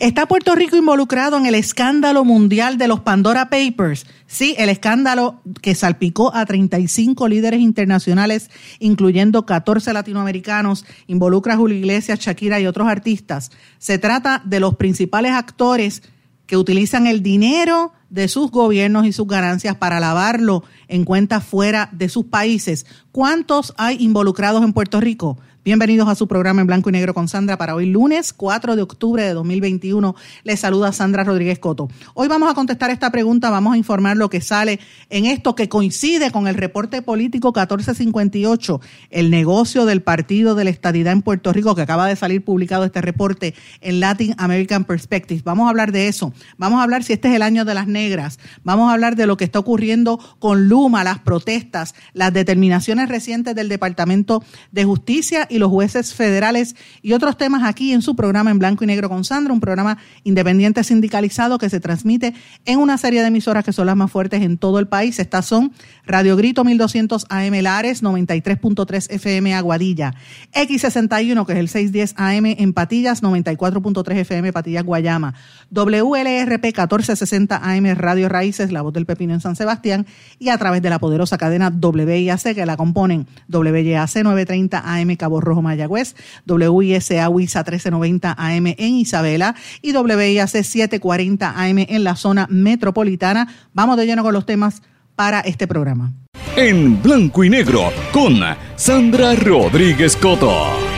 [0.00, 4.06] ¿Está Puerto Rico involucrado en el escándalo mundial de los Pandora Papers?
[4.26, 11.76] Sí, el escándalo que salpicó a 35 líderes internacionales, incluyendo 14 latinoamericanos, involucra a Julio
[11.76, 13.50] Iglesias, Shakira y otros artistas.
[13.76, 16.02] Se trata de los principales actores
[16.46, 21.90] que utilizan el dinero de sus gobiernos y sus ganancias para lavarlo en cuentas fuera
[21.92, 22.86] de sus países.
[23.12, 25.36] ¿Cuántos hay involucrados en Puerto Rico?
[25.70, 28.82] Bienvenidos a su programa en blanco y negro con Sandra para hoy lunes 4 de
[28.82, 30.16] octubre de 2021.
[30.42, 31.86] Les saluda Sandra Rodríguez Coto.
[32.14, 34.80] Hoy vamos a contestar esta pregunta, vamos a informar lo que sale
[35.10, 38.80] en esto que coincide con el reporte político 1458,
[39.10, 42.82] el negocio del Partido de la Estadidad en Puerto Rico, que acaba de salir publicado
[42.82, 45.42] este reporte en Latin American Perspective.
[45.44, 46.32] Vamos a hablar de eso.
[46.58, 48.40] Vamos a hablar si este es el año de las negras.
[48.64, 53.54] Vamos a hablar de lo que está ocurriendo con Luma, las protestas, las determinaciones recientes
[53.54, 54.42] del Departamento
[54.72, 58.82] de Justicia y los jueces federales y otros temas aquí en su programa en blanco
[58.84, 63.28] y negro con Sandra, un programa independiente sindicalizado que se transmite en una serie de
[63.28, 65.18] emisoras que son las más fuertes en todo el país.
[65.18, 65.72] Estas son
[66.04, 70.14] Radio Grito 1200 AM Lares, 93.3 FM Aguadilla,
[70.52, 75.34] X61 que es el 610 AM en Patillas, 94.3 FM Patillas Guayama,
[75.70, 80.06] WLRP 1460 AM Radio Raíces, La Voz del Pepino en San Sebastián
[80.38, 85.39] y a través de la poderosa cadena WIAC que la componen WIAC 930 AM Cabo
[85.40, 86.14] Rojo Mayagüez,
[86.46, 93.48] WISA WISA 1390 AM en Isabela y WIAC 740 AM en la zona metropolitana.
[93.72, 94.82] Vamos de lleno con los temas
[95.16, 96.12] para este programa.
[96.56, 98.40] En blanco y negro con
[98.76, 100.90] Sandra Rodríguez Coto.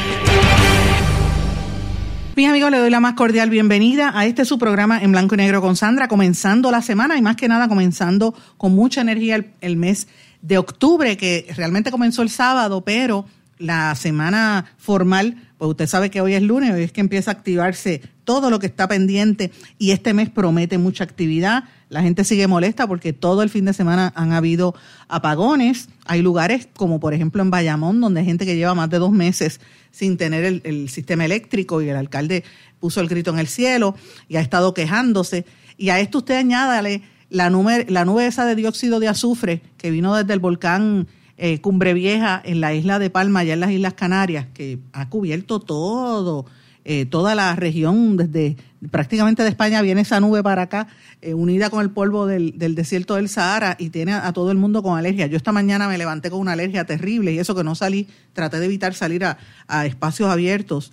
[2.35, 5.39] Mis amigos, le doy la más cordial bienvenida a este su programa en blanco y
[5.39, 9.51] negro con Sandra, comenzando la semana y más que nada comenzando con mucha energía el,
[9.61, 10.09] el mes
[10.41, 13.27] de octubre, que realmente comenzó el sábado, pero
[13.59, 17.35] la semana formal, pues usted sabe que hoy es lunes, hoy es que empieza a
[17.35, 21.65] activarse todo lo que está pendiente y este mes promete mucha actividad.
[21.89, 24.75] La gente sigue molesta porque todo el fin de semana han habido
[25.09, 25.89] apagones.
[26.07, 29.13] Hay lugares como por ejemplo en Bayamón, donde hay gente que lleva más de dos
[29.13, 32.45] meses sin tener el, sistema eléctrico y el alcalde
[32.81, 33.95] puso el grito en el cielo
[34.29, 35.45] y ha estado quejándose.
[35.77, 39.91] Y a esto usted añádale la nube, la nube esa de dióxido de azufre que
[39.91, 41.07] vino desde el volcán
[41.45, 45.09] eh, Cumbre Vieja en la isla de Palma, allá en las Islas Canarias, que ha
[45.09, 46.47] cubierto todo,
[46.85, 48.57] eh, toda la región, desde
[48.93, 50.87] prácticamente de España viene esa nube para acá,
[51.21, 54.85] eh, unida con el polvo del, desierto del Sahara y tiene a, todo el mundo
[54.85, 55.27] con alergia.
[55.27, 58.61] Yo esta mañana me levanté con una alergia terrible y eso que no salí, traté
[58.61, 59.37] de evitar salir a,
[59.67, 60.93] a espacios abiertos.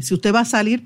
[0.00, 0.82] si usted va a salir,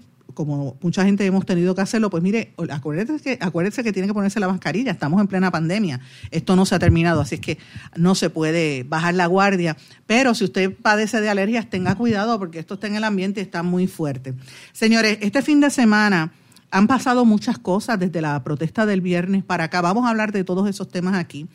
[0.46, 4.14] como mucha gente hemos tenido que hacerlo, pues mire, acuérdese que, acuérdese que tiene que
[4.14, 7.58] ponerse la mascarilla, estamos en plena pandemia, esto no se ha terminado, así es que
[7.96, 12.58] no se puede bajar la guardia, pero si usted padece de alergias, tenga cuidado porque
[12.58, 14.34] esto está en el ambiente y está muy fuerte.
[14.72, 16.32] Señores, este fin de semana
[16.70, 20.44] han pasado muchas cosas desde la protesta del viernes para acá, vamos a hablar de
[20.44, 21.46] todos esos temas aquí.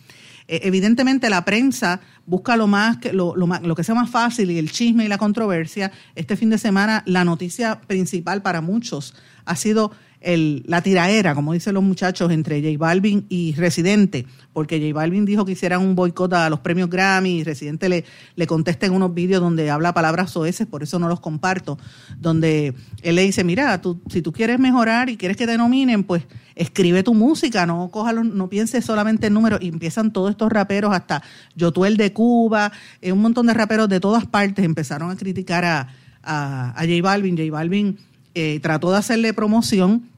[0.48, 4.60] Eh, evidentemente la prensa busca lo más lo, lo, lo, que sea más fácil y
[4.60, 5.92] el chisme y la controversia.
[6.14, 9.16] Este fin de semana la noticia principal para muchos
[9.46, 9.92] ha sido
[10.26, 15.24] el, la tiraera, como dicen los muchachos, entre J Balvin y Residente, porque J Balvin
[15.24, 18.94] dijo que hicieran un boicot a los premios Grammy y Residente le, le contesta en
[18.94, 21.78] unos vídeos donde habla palabras soeces, por eso no los comparto,
[22.18, 26.04] donde él le dice, mira, tú, si tú quieres mejorar y quieres que te nominen,
[26.04, 26.24] pues
[26.56, 30.92] escribe tu música, no coja no pienses solamente en números, y empiezan todos estos raperos,
[30.92, 31.22] hasta
[31.56, 35.88] Yotuel de Cuba, eh, un montón de raperos de todas partes empezaron a criticar a,
[36.24, 37.38] a, a J Balvin.
[37.38, 38.00] J Balvin
[38.34, 40.15] eh, trató de hacerle promoción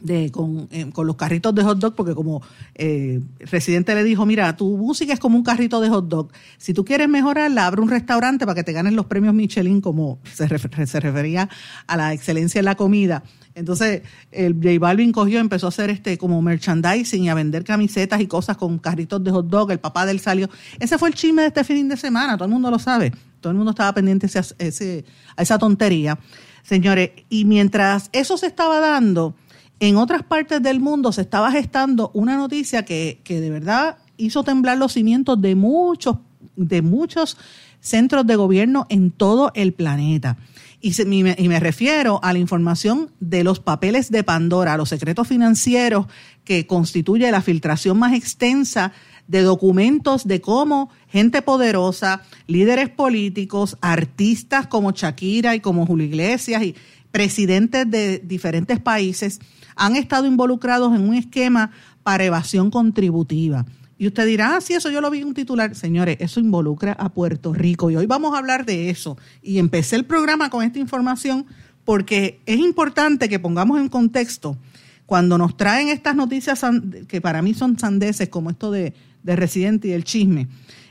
[0.00, 2.42] de, con, eh, con, los carritos de hot dog, porque como
[2.74, 6.32] eh, Residente le dijo, mira, tu música es como un carrito de hot dog.
[6.58, 10.18] Si tú quieres mejorarla, abre un restaurante para que te ganes los premios Michelin, como
[10.32, 10.46] se,
[10.86, 11.48] se refería
[11.86, 13.22] a la excelencia en la comida.
[13.56, 14.02] Entonces,
[14.32, 18.26] el J Balvin cogió, empezó a hacer este como merchandising y a vender camisetas y
[18.26, 19.70] cosas con carritos de hot dog.
[19.70, 20.50] El papá del salió.
[20.78, 23.12] Ese fue el chisme de este fin de semana, todo el mundo lo sabe.
[23.40, 25.04] Todo el mundo estaba pendiente ese,
[25.36, 26.18] a esa tontería.
[26.62, 29.34] Señores, y mientras eso se estaba dando,
[29.80, 34.42] en otras partes del mundo se estaba gestando una noticia que, que de verdad hizo
[34.42, 36.16] temblar los cimientos de muchos
[36.56, 37.36] de muchos
[37.80, 40.38] centros de gobierno en todo el planeta.
[40.80, 46.06] Y, y, me, refiero a la información de los papeles de Pandora, los secretos financieros
[46.44, 48.92] que constituye la filtración más extensa
[49.26, 56.62] de documentos de cómo gente poderosa, líderes políticos, artistas como Shakira y como Julio Iglesias
[56.62, 56.76] y
[57.10, 59.40] presidentes de diferentes países
[59.76, 61.70] han estado involucrados en un esquema
[62.02, 63.64] para evasión contributiva.
[63.98, 65.74] Y usted dirá, ah, sí, eso yo lo vi en un titular.
[65.74, 67.90] Señores, eso involucra a Puerto Rico.
[67.90, 69.16] Y hoy vamos a hablar de eso.
[69.42, 71.46] Y empecé el programa con esta información
[71.84, 74.58] porque es importante que pongamos en contexto
[75.06, 76.60] cuando nos traen estas noticias
[77.06, 80.48] que para mí son sandeces, como esto de, de Residente y el chisme,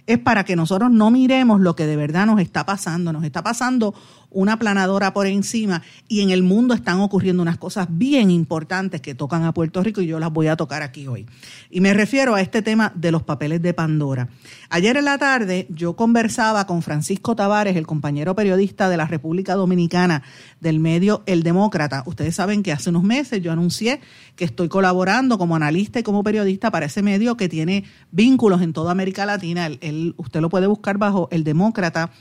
[0.07, 3.11] es para que nosotros no miremos lo que de verdad nos está pasando.
[3.11, 3.93] Nos está pasando
[4.35, 9.15] una planadora por encima y en el mundo están ocurriendo unas cosas bien importantes que
[9.15, 11.25] tocan a Puerto Rico y yo las voy a tocar aquí hoy.
[11.71, 14.27] Y me refiero a este tema de los papeles de Pandora.
[14.69, 19.55] Ayer en la tarde yo conversaba con Francisco Tavares, el compañero periodista de la República
[19.55, 20.21] Dominicana
[20.59, 22.03] del medio El Demócrata.
[22.05, 24.01] Ustedes saben que hace unos meses yo anuncié
[24.35, 28.73] que estoy colaborando como analista y como periodista para ese medio que tiene vínculos en
[28.73, 29.69] toda América Latina.
[30.17, 32.11] usted lo puede buscar bajo El Demócrata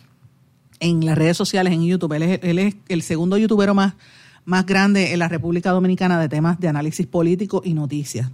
[0.84, 2.12] en las redes sociales, en YouTube.
[2.12, 3.94] Él es, el segundo youtubero más,
[4.44, 8.31] más grande en la República Dominicana de temas de análisis político y noticias.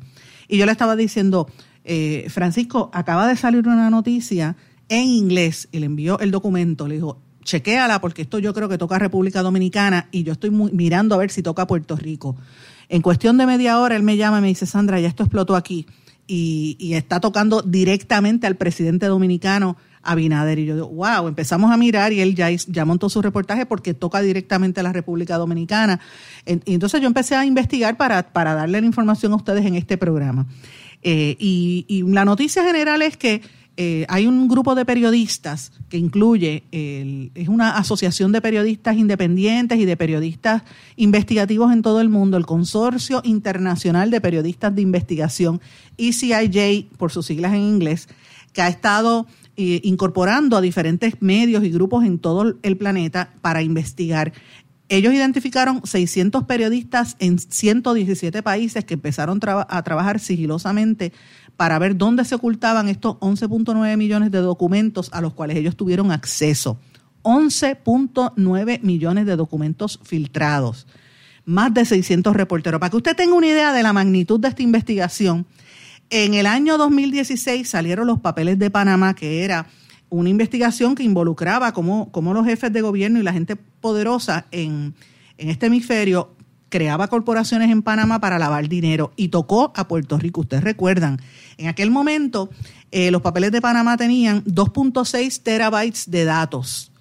[0.49, 1.49] Y yo le estaba diciendo,
[1.85, 4.57] eh, Francisco, acaba de salir una noticia
[4.89, 8.79] en inglés y le envió el documento, le dijo, chequéala porque esto yo creo que
[8.79, 12.37] toca República Dominicana y yo estoy mirando a ver si toca Puerto Rico.
[12.89, 15.55] En cuestión de media hora él me llama y me dice, Sandra, ya esto explotó
[15.55, 15.87] aquí
[16.27, 20.59] y está tocando directamente al presidente dominicano Abinader.
[20.59, 24.21] Y yo digo, wow, empezamos a mirar y él ya, montó su reportaje porque toca
[24.21, 26.01] directamente a la República Dominicana.
[26.47, 30.47] Y entonces yo empecé a investigar para, darle la información a ustedes en este programa.
[31.03, 33.43] Eh, y, la noticia general es que
[33.77, 39.85] eh, hay un grupo de periodistas que incluye, es una asociación de periodistas independientes y
[39.87, 40.63] de periodistas
[40.97, 45.61] investigativos en todo el mundo, el Consorcio Internacional de Periodistas de Investigación,
[45.97, 48.09] ECIJ por sus siglas en inglés,
[48.53, 49.27] que ha estado
[49.61, 54.33] eh, incorporando a diferentes medios y grupos en todo el planeta para investigar.
[54.89, 61.13] Ellos identificaron 600 periodistas en 117 países que empezaron a trabajar sigilosamente
[61.57, 66.11] para ver dónde se ocultaban estos 11.9 millones de documentos a los cuales ellos tuvieron
[66.11, 66.79] acceso.
[67.23, 70.87] 11.9 millones de documentos filtrados.
[71.45, 72.81] Más de 600 reporteros.
[72.81, 75.47] Para que usted tenga una idea de la magnitud de esta investigación,
[76.11, 79.67] en el año 2016 salieron los papeles de Panamá, que era
[80.11, 84.95] una investigación que involucraba cómo, los jefes de gobierno y la gente poderosa en,
[85.39, 86.35] este hemisferio
[86.69, 90.43] creaba corporaciones en Panamá para lavar dinero y tocó a Puerto Rico.
[90.43, 91.21] Ustedes recuerdan,
[91.57, 92.51] en aquel momento
[92.91, 96.93] eh, los papeles de Panamá tenían 2.6 terabytes de datos.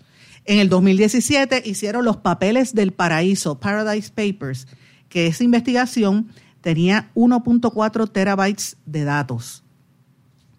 [0.46, 4.68] En el 2017 hicieron los papeles del paraíso, Paradise Papers,
[5.10, 6.30] que esa investigación
[6.62, 9.64] tenía 1.4 terabytes de datos.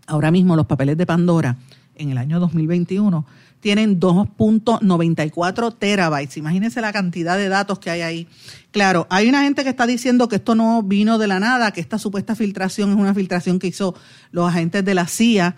[0.07, 1.57] Ahora mismo los papeles de Pandora
[1.95, 3.27] en el año 2021
[3.61, 6.37] tienen 2.94 terabytes.
[6.39, 8.29] Imagínense la cantidad de datos que hay ahí.
[8.71, 11.81] Claro, hay una gente que está diciendo que esto no vino de la nada, que
[11.81, 13.95] esta supuesta filtración es una filtración que hizo
[14.33, 15.57] los agentes de la CIA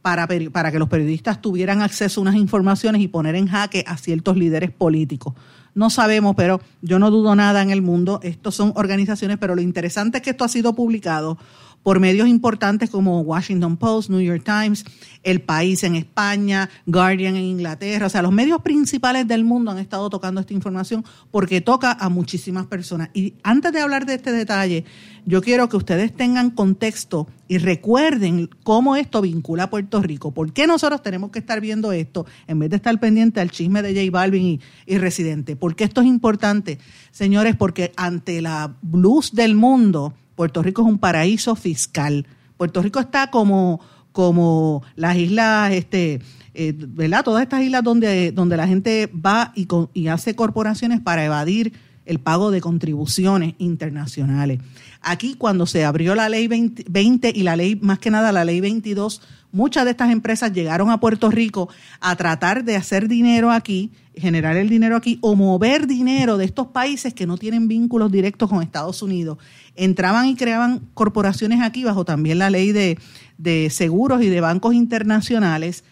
[0.00, 3.96] para, para que los periodistas tuvieran acceso a unas informaciones y poner en jaque a
[3.98, 5.34] ciertos líderes políticos
[5.74, 8.20] no sabemos, pero yo no dudo nada en el mundo.
[8.22, 11.38] Estos son organizaciones, pero lo interesante es que esto ha sido publicado
[11.82, 14.84] por medios importantes como Washington Post, New York Times,
[15.22, 18.06] El País en España, Guardian en Inglaterra.
[18.06, 22.08] O sea, los medios principales del mundo han estado tocando esta información porque toca a
[22.08, 23.10] muchísimas personas.
[23.14, 24.84] Y antes de hablar de este detalle,
[25.24, 30.32] yo quiero que ustedes tengan contexto y recuerden cómo esto vincula a Puerto Rico.
[30.32, 33.82] ¿Por qué nosotros tenemos que estar viendo esto en vez de estar pendiente al chisme
[33.82, 35.54] de J Balvin y, Residente?
[35.54, 36.78] ¿Por qué esto es importante?
[37.12, 42.26] Señores, porque ante la luz del mundo, Puerto Rico es un paraíso fiscal.
[42.56, 43.80] Puerto Rico está como,
[44.10, 46.20] como las islas, este,
[46.52, 47.22] eh, ¿verdad?
[47.22, 51.74] Todas estas islas donde, donde la gente va y, y hace corporaciones para evadir
[52.06, 54.58] el pago de contribuciones internacionales.
[55.00, 58.60] Aquí cuando se abrió la ley 20, y la ley, más que nada la ley
[58.60, 59.22] 22,
[59.52, 61.68] muchas de estas empresas llegaron a Puerto Rico
[62.00, 66.68] a tratar de hacer dinero aquí, generar el dinero aquí o mover dinero de estos
[66.68, 69.38] países que no tienen vínculos directos con Estados Unidos.
[69.74, 75.84] Entraban y creaban corporaciones aquí bajo también la ley de, seguros y de bancos internacionales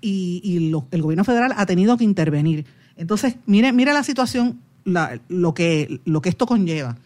[0.00, 2.66] y, el gobierno federal ha tenido que intervenir.
[2.96, 6.96] Entonces, mire, mire la situación, lo, que, lo que esto conlleva.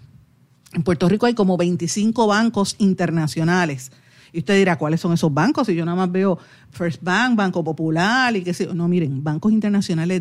[0.73, 3.93] En Puerto Rico hay como 25 bancos internacionales
[4.35, 5.69] Y usted dirá, ¿cuáles son esos bancos?
[5.69, 6.37] Si yo nada más veo
[6.73, 10.21] First Bank, Banco Popular y qué sé No, miren, bancos internacionales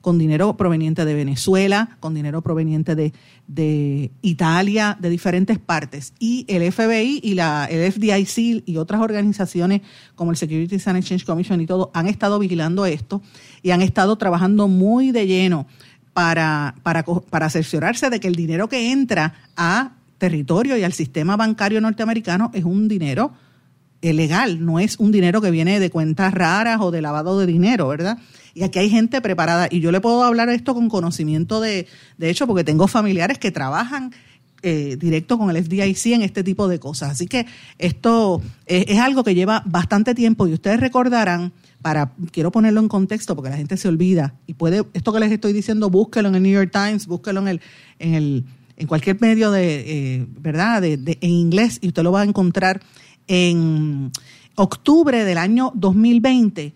[0.00, 3.12] con dinero proveniente de Venezuela, con dinero proveniente de,
[3.46, 6.14] de Italia, de diferentes partes.
[6.18, 9.82] Y el FBI y la, el FDIC y otras organizaciones
[10.14, 13.20] como el Securities and Exchange Commission y todo han estado vigilando esto
[13.62, 15.66] y han estado trabajando muy de lleno
[16.14, 21.36] para, para, para cerciorarse de que el dinero que entra a territorio y al sistema
[21.36, 23.32] bancario norteamericano es un dinero
[24.00, 27.46] eh, legal, no es un dinero que viene de cuentas raras o de lavado de
[27.46, 28.18] dinero, ¿verdad?
[28.54, 32.30] Y aquí hay gente preparada y yo le puedo hablar esto con conocimiento de, de
[32.30, 34.12] hecho, porque tengo familiares que trabajan
[34.62, 37.10] eh, directo con el FDIC en este tipo de cosas.
[37.10, 37.46] Así que
[37.78, 43.36] esto es, algo que lleva bastante tiempo y ustedes recordarán, para quiero ponerlo en contexto
[43.36, 46.42] porque la gente se olvida y puede, esto que les estoy diciendo, búsquelo en el
[46.42, 47.60] New York Times, búsquelo en el,
[48.00, 48.44] en el
[48.78, 52.80] en cualquier medio de, eh, ¿verdad?, de, en inglés y usted lo va a encontrar
[53.26, 54.10] en
[54.54, 56.72] octubre del año 2020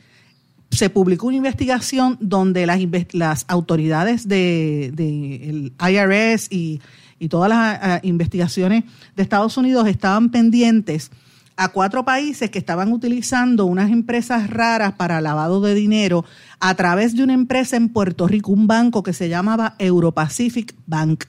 [0.71, 2.67] se publicó una investigación donde
[3.13, 6.81] las, autoridades del de, IRS y,
[7.19, 11.11] y, todas las investigaciones de Estados Unidos estaban pendientes
[11.57, 16.25] a cuatro países que estaban utilizando unas empresas raras para lavado de dinero
[16.59, 21.25] a través de una empresa en Puerto Rico, un banco que se llamaba Europacific Bank.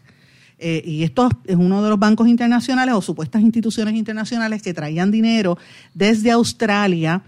[0.66, 5.12] Eh, y esto es uno de los bancos internacionales o supuestas instituciones internacionales que traían
[5.12, 5.58] dinero
[5.94, 7.22] desde Australia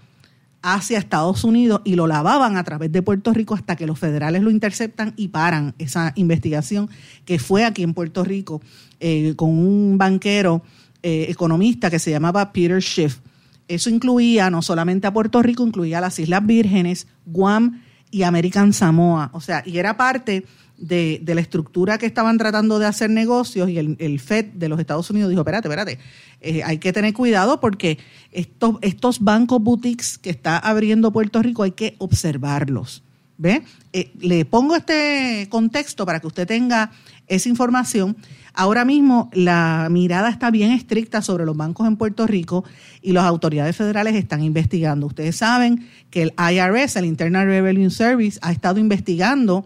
[0.61, 4.41] hacia Estados Unidos y lo lavaban a través de Puerto Rico hasta que los federales
[4.41, 6.89] lo interceptan y paran esa investigación
[7.25, 8.61] que fue aquí en Puerto Rico
[9.01, 10.63] eh, con un banquero
[11.03, 13.19] eh, economista que se llamaba Peter Schiff.
[13.67, 19.29] Eso incluía no solamente a Puerto Rico, incluía las Islas Vírgenes, Guam y American Samoa.
[19.33, 20.45] O sea, y era parte
[20.77, 25.09] de, la estructura que estaban tratando de hacer negocios y el, FED de los Estados
[25.09, 25.99] Unidos dijo, espérate, espérate,
[26.41, 27.97] eh, hay que tener cuidado porque
[28.31, 33.03] estos, estos bancos boutiques que está abriendo Puerto Rico hay que observarlos.
[33.37, 33.63] ¿Ve?
[33.91, 36.91] Eh, le pongo este contexto para que usted tenga
[37.27, 38.15] esa información.
[38.53, 42.63] Ahora mismo la mirada está bien estricta sobre los bancos en Puerto Rico
[43.01, 45.07] y las autoridades federales están investigando.
[45.07, 49.65] Ustedes saben que el IRS, el Internal Revenue Service, ha estado investigando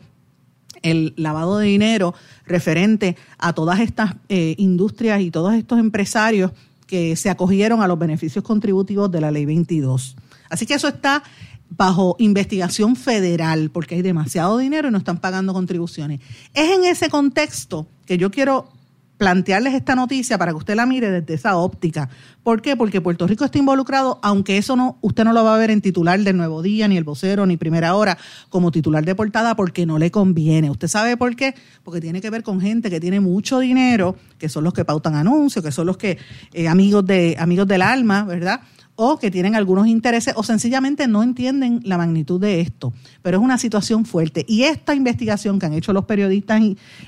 [0.84, 2.14] el lavado de dinero
[2.46, 6.52] referente a todas estas eh, industrias y todos estos empresarios
[6.88, 10.16] que se acogieron a los beneficios contributivos de la ley 22.
[10.50, 11.24] Así que eso está
[11.70, 16.20] bajo investigación federal porque hay demasiado dinero y no están pagando contribuciones.
[16.54, 18.72] Es en ese contexto que yo quiero
[19.20, 22.10] plantearles esta noticia para que usted la mire desde esa óptica.
[22.42, 22.78] ¿Por qué?
[22.78, 25.82] Porque Puerto Rico está involucrado, aunque eso no, usted no lo va a ver en
[25.82, 29.86] titular del Nuevo Día, ni el vocero, ni Primera Hora, como titular de portada, porque
[29.86, 30.70] no le conviene.
[30.70, 31.54] ¿Usted sabe por qué?
[31.84, 35.16] Porque tiene que ver con gente que tiene mucho dinero, que son los que pautan
[35.16, 36.18] anuncios, que son los que,
[36.54, 38.62] eh, amigos de, amigos del alma, ¿verdad?
[39.02, 42.92] O que tienen algunos intereses o sencillamente no entienden la magnitud de esto.
[43.22, 44.44] Pero es una situación fuerte.
[44.46, 46.62] Y esta investigación que han hecho los periodistas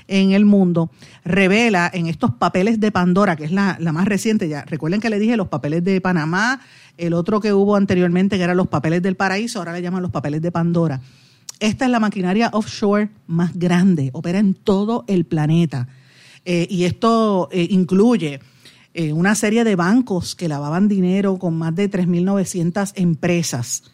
[0.08, 0.90] en el mundo
[1.22, 5.18] revela en estos papeles de Pandora, que es la, más reciente, ya recuerden que le
[5.18, 6.62] dije los papeles de Panamá,
[6.96, 10.10] el otro que hubo anteriormente que eran los papeles del paraíso, ahora le llaman los
[10.10, 11.02] papeles de Pandora.
[11.60, 15.88] Esta es la maquinaria offshore más grande, opera en todo el planeta.
[16.46, 18.40] Eh, y esto eh, incluye
[18.94, 23.84] eh, una serie de bancos que lavaban dinero con más de 3.900 empresas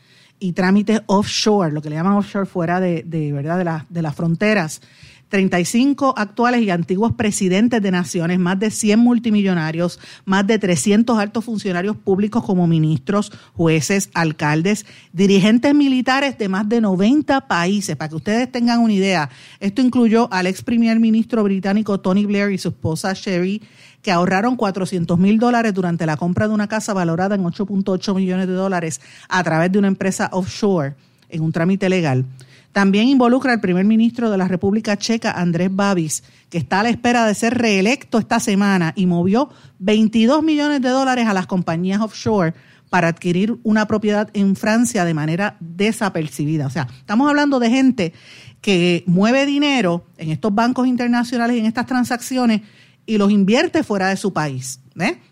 [0.40, 3.58] y trámites offshore, lo que le llaman offshore fuera de, de ¿verdad?
[3.58, 4.80] de, de las fronteras.
[5.28, 11.44] 35 actuales y antiguos presidentes de naciones, más de 100 multimillonarios, más de 300 altos
[11.44, 17.96] funcionarios públicos como ministros, jueces, alcaldes, dirigentes militares de más de 90 países.
[17.96, 19.28] Para que ustedes tengan una idea,
[19.60, 23.62] esto incluyó al ex primer ministro británico Tony Blair y su esposa Sherry
[24.02, 28.46] que ahorraron 400 mil dólares durante la compra de una casa valorada en 8.8 millones
[28.46, 30.94] de dólares a través de una empresa offshore
[31.28, 32.24] en un trámite legal.
[32.72, 36.90] También involucra al primer ministro de la República Checa, Andrés Babis, que está a la
[36.90, 42.00] espera de ser reelecto esta semana y movió 22 millones de dólares a las compañías
[42.00, 42.54] offshore
[42.90, 46.66] para adquirir una propiedad en Francia de manera desapercibida.
[46.66, 48.12] O sea, estamos hablando de gente
[48.60, 52.62] que mueve dinero en estos bancos internacionales y en estas transacciones
[53.08, 54.80] y los invierte fuera de su país.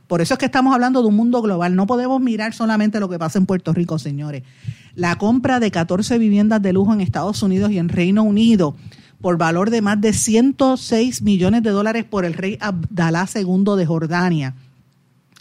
[0.06, 1.76] Por eso es que estamos hablando de un mundo global.
[1.76, 4.44] No podemos mirar solamente lo que pasa en Puerto Rico, señores.
[4.94, 8.74] La compra de 14 viviendas de lujo en Estados Unidos y en Reino Unido
[9.20, 13.84] por valor de más de 106 millones de dólares por el rey Abdalá II de
[13.84, 14.54] Jordania.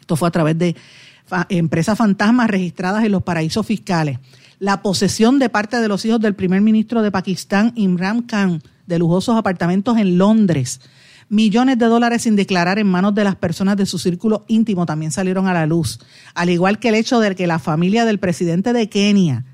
[0.01, 0.75] Esto fue a través de
[1.47, 4.19] empresas fantasmas registradas en los paraísos fiscales.
[4.59, 8.99] La posesión de parte de los hijos del primer ministro de Pakistán, Imran Khan, de
[8.99, 10.81] lujosos apartamentos en Londres
[11.29, 15.11] millones de dólares sin declarar en manos de las personas de su círculo íntimo también
[15.11, 15.99] salieron a la luz.
[16.33, 19.45] Al igual que el hecho de que la familia del presidente de Kenia,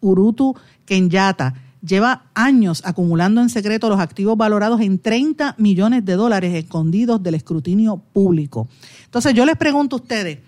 [0.00, 0.54] Urutu
[0.84, 7.22] Kenyatta, lleva años acumulando en secreto los activos valorados en 30 millones de dólares escondidos
[7.22, 8.68] del escrutinio público.
[9.04, 10.38] Entonces yo les pregunto a ustedes,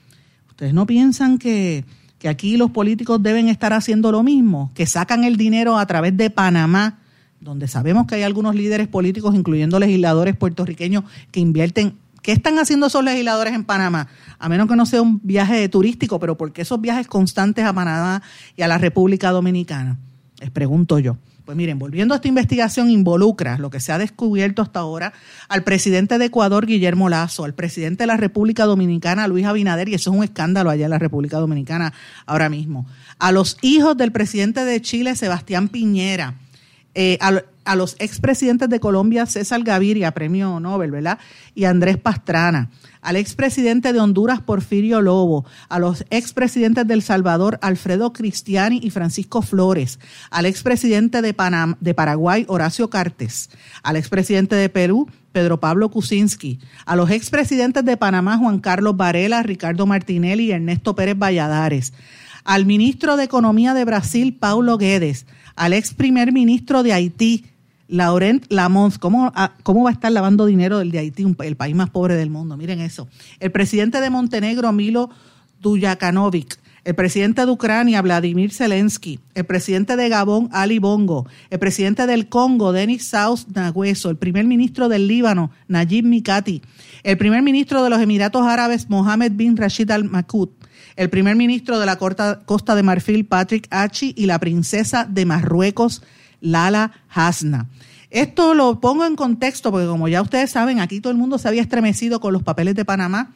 [0.49, 1.85] ¿ustedes no piensan que,
[2.19, 4.71] que aquí los políticos deben estar haciendo lo mismo?
[4.75, 7.02] Que sacan el dinero a través de Panamá,
[7.43, 12.87] donde sabemos que hay algunos líderes políticos, incluyendo legisladores puertorriqueños, que invierten ¿Qué están haciendo
[12.87, 14.07] esos legisladores en Panamá?
[14.39, 17.73] A menos que no sea un viaje turístico, pero ¿por qué esos viajes constantes a
[17.73, 18.23] Panamá
[18.57, 19.99] y a la República Dominicana?
[20.39, 21.17] Les pregunto yo.
[21.45, 25.13] Pues miren, volviendo a esta investigación, involucra lo que se ha descubierto hasta ahora
[25.49, 29.95] al presidente de Ecuador, Guillermo Lazo, al presidente de la República Dominicana, Luis Abinader, y
[29.95, 31.93] eso es un escándalo allá en la República Dominicana
[32.27, 32.87] ahora mismo,
[33.19, 36.37] a los hijos del presidente de Chile, Sebastián Piñera,
[36.95, 41.19] eh, a, los expresidentes de Colombia, César Gaviria, premio Nobel, ¿verdad?
[41.55, 42.71] Y Andrés Pastrana,
[43.01, 48.91] al expresidente de Honduras, Porfirio Lobo, a los expresidentes de El Salvador, Alfredo Cristiani y
[48.91, 51.35] Francisco Flores, al expresidente de,
[51.81, 53.49] de Paraguay, Horacio Cartes,
[53.83, 59.43] al expresidente de Perú, Pedro Pablo Kuczynski, a los expresidentes de Panamá, Juan Carlos Varela,
[59.43, 61.95] Ricardo Martinelli y Ernesto Pérez Valladares,
[62.45, 67.45] al ministro de Economía de Brasil, Paulo Guedes, al ex primer ministro de Haití,
[67.89, 71.75] Laurent Lamont, ¿cómo, ah, ¿cómo va a estar lavando dinero del de Haití, el país
[71.75, 72.57] más pobre del mundo?
[72.57, 73.09] Miren eso.
[73.39, 75.11] El presidente de Montenegro, Milo
[75.61, 82.07] Duyakanovic, el presidente de Ucrania, Vladimir Zelensky, el presidente de Gabón, Ali Bongo, el presidente
[82.07, 86.63] del Congo, Denis Saus Nagüeso, el primer ministro del Líbano, Najib Mikati,
[87.05, 90.51] el primer ministro de los Emiratos Árabes, Mohammed bin Rashid Al Makut,
[90.97, 96.03] el primer ministro de la Costa de Marfil, Patrick Achi, y la princesa de Marruecos,
[96.41, 97.69] Lala Hasna.
[98.11, 101.49] Esto lo pongo en contexto porque como ya ustedes saben, aquí todo el mundo se
[101.49, 103.33] había estremecido con los papeles de Panamá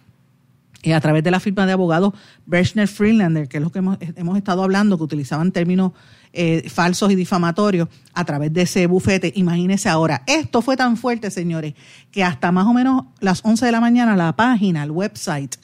[0.82, 2.12] y a través de la firma de abogados
[2.44, 5.92] Breshner Freelander, que es lo que hemos, estado hablando, que utilizaban términos
[6.32, 9.32] eh, falsos y difamatorios a través de ese bufete.
[9.36, 11.74] Imagínense ahora, esto fue tan fuerte, señores,
[12.10, 15.56] que hasta más o menos las 11 de la mañana la página, el website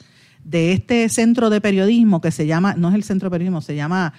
[0.43, 3.75] de este centro de periodismo que se llama, no es el centro de periodismo, se
[3.75, 4.13] llama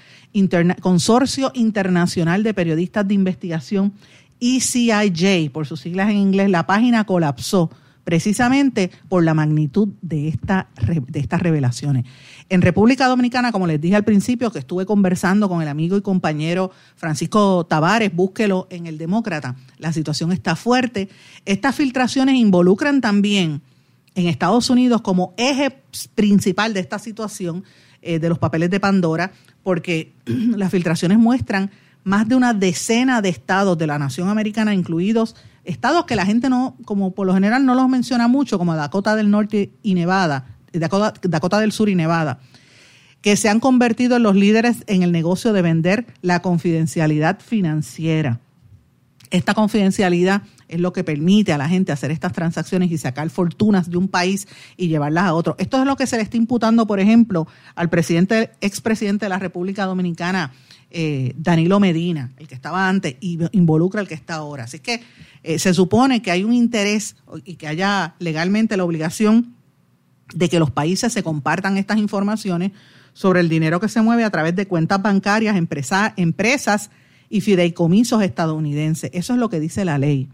[0.80, 3.92] Consorcio Internacional de Periodistas de Investigación,
[4.40, 7.70] ECIJ, por sus siglas en inglés, la página colapsó
[8.04, 10.68] precisamente por la magnitud de, esta,
[11.08, 12.04] de estas revelaciones.
[12.50, 16.02] En República Dominicana, como les dije al principio, que estuve conversando con el amigo y
[16.02, 21.08] compañero Francisco Tavares, búsquelo en el Demócrata, la situación está fuerte.
[21.46, 23.62] Estas filtraciones involucran también
[24.14, 25.82] en Estados Unidos como eje
[26.14, 27.64] principal de esta situación
[28.02, 31.70] eh, de los papeles de Pandora, porque las filtraciones muestran
[32.04, 36.50] más de una decena de estados de la nación americana, incluidos estados que la gente
[36.50, 40.46] no, como por lo general no los menciona mucho, como Dakota del Norte y Nevada,
[40.72, 42.40] Dakota, Dakota del Sur y Nevada,
[43.22, 48.40] que se han convertido en los líderes en el negocio de vender la confidencialidad financiera.
[49.34, 53.90] Esta confidencialidad es lo que permite a la gente hacer estas transacciones y sacar fortunas
[53.90, 55.56] de un país y llevarlas a otro.
[55.58, 59.40] Esto es lo que se le está imputando, por ejemplo, al presidente, expresidente de la
[59.40, 60.52] República Dominicana,
[60.92, 64.64] eh, Danilo Medina, el que estaba antes, y involucra al que está ahora.
[64.64, 65.02] Así que
[65.42, 69.56] eh, se supone que hay un interés y que haya legalmente la obligación
[70.32, 72.70] de que los países se compartan estas informaciones
[73.14, 76.90] sobre el dinero que se mueve a través de cuentas bancarias, empresas
[77.34, 79.10] y fideicomisos estadounidenses.
[79.12, 80.28] Eso es lo que dice la ley.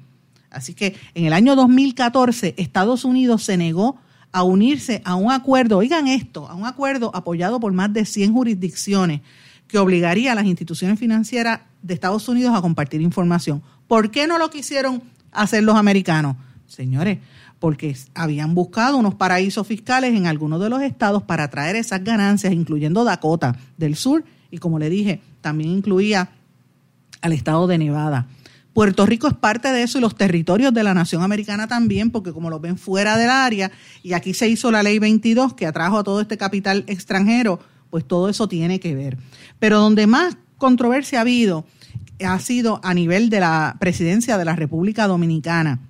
[0.51, 3.97] Así que en el año 2014 Estados Unidos se negó
[4.33, 8.35] a unirse a un acuerdo, oigan esto, a un acuerdo apoyado por más de 100
[8.35, 9.23] jurisdicciones
[9.67, 13.63] que obligaría a las instituciones financieras de Estados Unidos a compartir información.
[13.89, 16.37] ¿Por qué no lo quisieron hacer los americanos?
[16.67, 17.17] Señores,
[17.61, 22.53] porque habían buscado unos paraísos fiscales en algunos de los estados para traer esas ganancias,
[22.53, 26.33] incluyendo Dakota del Sur, y como le dije, también incluía
[27.21, 28.27] al estado de Nevada.
[28.73, 32.33] Puerto Rico es parte de eso y los territorios de la nación americana también, porque
[32.33, 35.99] como lo ven fuera del área, y aquí se hizo la ley 22 que atrajo
[35.99, 39.19] a todo este capital extranjero, pues todo eso tiene que ver.
[39.59, 41.67] Pero donde más controversia ha habido
[42.25, 45.81] ha sido a nivel de la presidencia de la República Dominicana.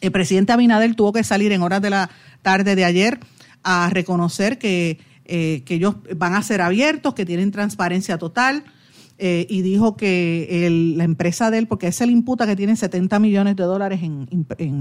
[0.00, 2.10] El presidente Abinader tuvo que salir en horas de la
[2.42, 3.20] tarde de ayer
[3.62, 8.64] a reconocer que, eh, que ellos van a ser abiertos, que tienen transparencia total,
[9.24, 13.20] eh, y dijo que la empresa de él, porque se le imputa que tiene 70
[13.20, 14.26] millones de dólares en,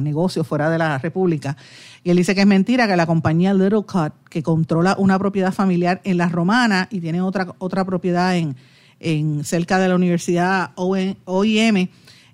[0.04, 1.58] negocios fuera de la República,
[2.04, 5.54] y él dice que es mentira, que la compañía Little Cut, que controla una propiedad
[5.54, 8.56] familiar en La Romana y tiene otra, otra propiedad en,
[9.00, 11.90] en cerca de la Universidad OIM,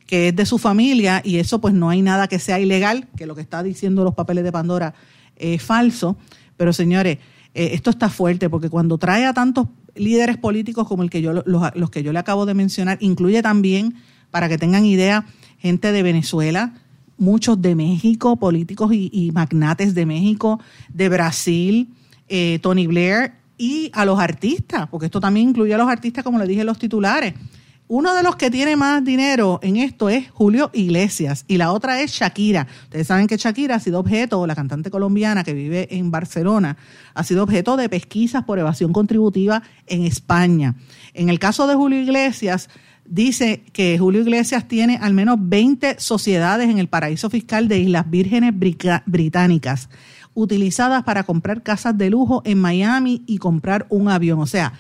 [0.06, 3.26] que es de su familia y eso pues no hay nada que sea ilegal, que
[3.26, 4.94] lo que está diciendo los papeles de Pandora
[5.36, 6.16] es falso.
[6.56, 7.18] Pero señores,
[7.54, 9.68] eh, esto está fuerte porque cuando trae a tantos
[9.98, 13.42] líderes políticos como el que yo, los, los que yo le acabo de mencionar, incluye
[13.42, 13.96] también,
[14.32, 15.26] para que tengan idea,
[15.60, 16.74] gente de Venezuela,
[17.18, 20.60] muchos de México, políticos y, magnates de México,
[20.94, 21.90] de Brasil,
[22.30, 26.38] eh, Tony Blair y a los artistas, porque esto también incluye a los artistas, como
[26.38, 27.34] le dije, los titulares.
[27.90, 32.02] Uno de los que tiene más dinero en esto es Julio Iglesias y la otra
[32.02, 32.68] es Shakira.
[32.84, 36.76] Ustedes saben que Shakira ha sido objeto, la cantante colombiana que vive en Barcelona,
[37.14, 40.76] ha sido objeto de pesquisas por evasión contributiva en España.
[41.14, 42.70] En el caso de Julio Iglesias,
[43.06, 48.10] dice que Julio Iglesias tiene al menos 20 sociedades en el paraíso fiscal de Islas
[48.10, 48.54] Vírgenes
[49.06, 49.88] Británicas,
[50.34, 54.40] utilizadas para comprar casas de lujo en Miami y comprar un avión.
[54.40, 54.74] O sea,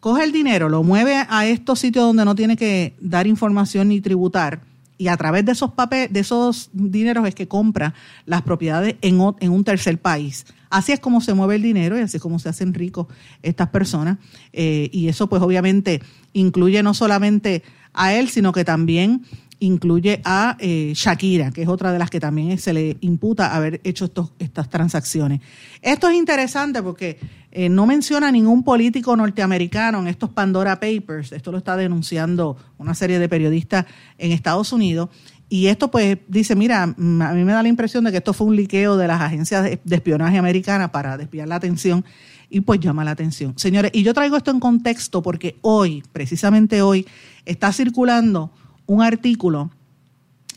[0.00, 4.00] coge el dinero, lo mueve a estos sitios donde no tiene que dar información ni
[4.00, 4.60] tributar
[4.98, 9.20] y a través de esos papeles, de esos dineros es que compra las propiedades en,
[9.40, 10.46] en, un tercer país.
[10.70, 13.06] Así es como se mueve el dinero y así es como se hacen ricos
[13.42, 14.18] estas personas.
[14.52, 19.24] Eh, y eso pues obviamente incluye no solamente a él, sino que también
[19.58, 23.80] incluye a eh, Shakira, que es otra de las que también se le imputa haber
[23.84, 25.40] hecho estos, estas transacciones.
[25.80, 27.18] Esto es interesante porque
[27.52, 31.32] eh, no menciona ningún político norteamericano en estos Pandora Papers.
[31.32, 33.86] Esto lo está denunciando una serie de periodistas
[34.18, 35.08] en Estados Unidos.
[35.48, 38.32] Y esto pues dice, mira, mm, a mí me da la impresión de que esto
[38.32, 42.04] fue un liqueo de las agencias de espionaje americanas para desviar la atención
[42.50, 43.54] y pues llama la atención.
[43.56, 47.06] Señores, y yo traigo esto en contexto porque hoy, precisamente hoy,
[47.44, 48.50] está circulando
[48.86, 49.70] un artículo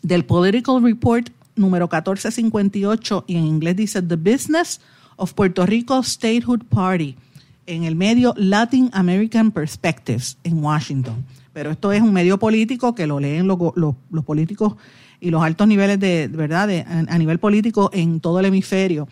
[0.02, 4.80] del Political Report número 1458 y en inglés dice The Business
[5.18, 7.16] of Puerto Rico Statehood Party
[7.66, 11.26] en el medio Latin American Perspectives en Washington.
[11.54, 14.76] Pero esto es un medio político que lo leen los, los, políticos
[15.20, 16.70] y los altos niveles de, verdad
[17.08, 19.08] a nivel político en todo el hemisferio.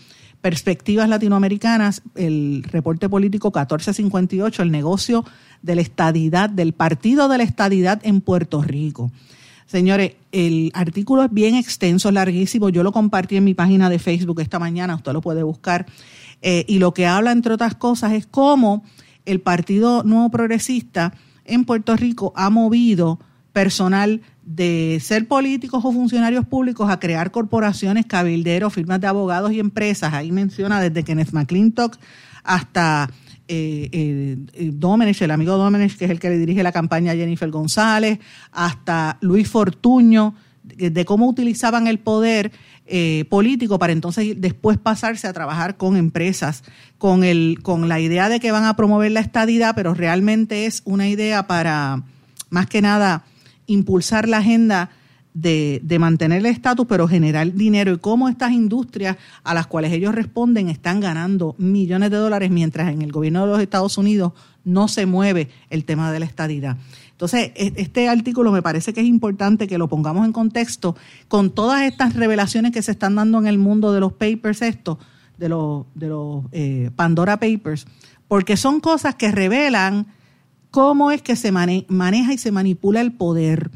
[0.48, 5.26] Perspectivas latinoamericanas, el reporte político 1458, el negocio
[5.62, 9.12] de la estadidad, del partido de la estadidad en Puerto Rico.
[9.66, 12.70] Señores, el artículo es bien extenso, larguísimo.
[12.70, 15.86] Yo lo compartí en mi página de Facebook esta mañana, usted lo puede buscar.
[16.42, 18.86] Eh, y lo que habla, entre otras cosas, es cómo
[19.26, 23.20] el Partido Nuevo Progresista en Puerto Rico ha movido
[23.52, 29.60] personal de ser políticos o funcionarios públicos a crear corporaciones, cabilderos, firmas de abogados y
[29.60, 30.14] empresas.
[30.14, 31.98] Ahí menciona desde Kenneth McClintock
[32.46, 33.10] hasta
[33.50, 37.16] eh, eh, eh, el amigo Domenech, que es el que le dirige la campaña a
[37.16, 38.20] Jennifer González,
[38.54, 40.34] hasta Luis Fortuño,
[40.64, 42.52] de, cómo utilizaban el poder
[42.86, 46.64] eh, político para entonces después pasarse a trabajar con empresas,
[46.98, 50.84] con, el, con la idea de que van a promover la estadidad, pero realmente es
[50.86, 52.04] una idea para,
[52.50, 53.26] más que nada,
[53.68, 54.90] impulsar la agenda
[55.34, 60.16] de, mantener el estatus, pero generar dinero y cómo estas industrias a las cuales ellos
[60.16, 64.88] responden están ganando millones de dólares, mientras en el gobierno de los Estados Unidos no
[64.88, 66.78] se mueve el tema de la estadidad.
[67.12, 70.96] Entonces, e, este artículo me parece que es importante que lo pongamos en contexto
[71.28, 74.98] con todas estas revelaciones que se están dando en el mundo de los papers, esto,
[75.38, 77.86] de los, de los eh, Pandora Papers,
[78.28, 80.08] porque son cosas que revelan
[80.72, 83.72] cómo es que se maneja y se manipula el poder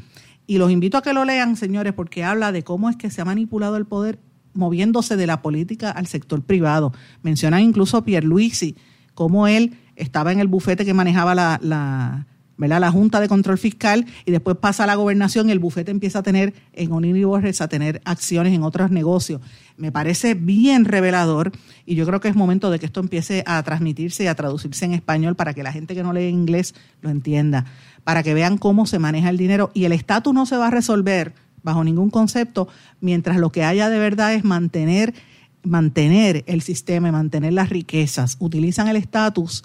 [0.46, 3.20] y los invito a que lo lean, señores, porque habla de cómo es que se
[3.20, 4.18] ha manipulado el poder
[4.54, 6.92] moviéndose de la política al sector privado.
[7.22, 8.76] Mencionan incluso a Pierluisi,
[9.14, 12.26] cómo él estaba en el bufete que manejaba la,
[12.68, 16.20] la Junta de Control Fiscal y después pasa a la gobernación y el bufete empieza
[16.20, 19.40] a tener en Onini Borges a tener acciones en otros negocios.
[19.76, 21.52] Me parece bien revelador
[21.86, 24.84] y yo creo que es momento de que esto empiece a transmitirse y a traducirse
[24.84, 27.64] en español para que la gente que no lee inglés lo entienda
[28.04, 29.70] para que vean cómo se maneja el dinero.
[29.74, 32.68] Y el estatus no se va a resolver bajo ningún concepto
[33.00, 35.14] mientras lo que haya de verdad es mantener,
[35.62, 38.36] mantener el sistema y mantener las riquezas.
[38.40, 39.64] Utilizan el estatus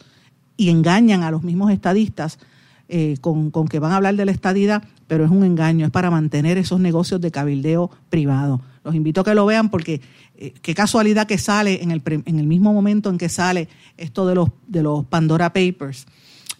[0.55, 2.39] y engañan a los mismos estadistas
[2.89, 6.11] eh, con, que van a hablar de la estadidad, pero es un engaño, es para
[6.11, 8.61] mantener esos negocios de cabildeo privado.
[8.83, 10.01] Los invito a que lo vean porque
[10.35, 14.25] eh, qué casualidad que sale en el, en el mismo momento en que sale esto
[14.25, 16.07] de los, de los Pandora Papers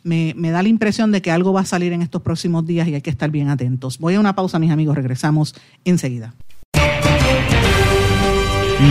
[0.07, 2.95] me, da la impresión de que algo va a salir en estos próximos días y
[2.95, 3.99] hay que estar bien atentos.
[3.99, 5.53] Voy a una pausa, mis amigos, regresamos
[5.85, 6.33] enseguida.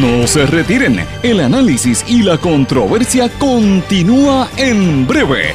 [0.00, 5.54] No se retiren, el análisis y la controversia continúa en breve,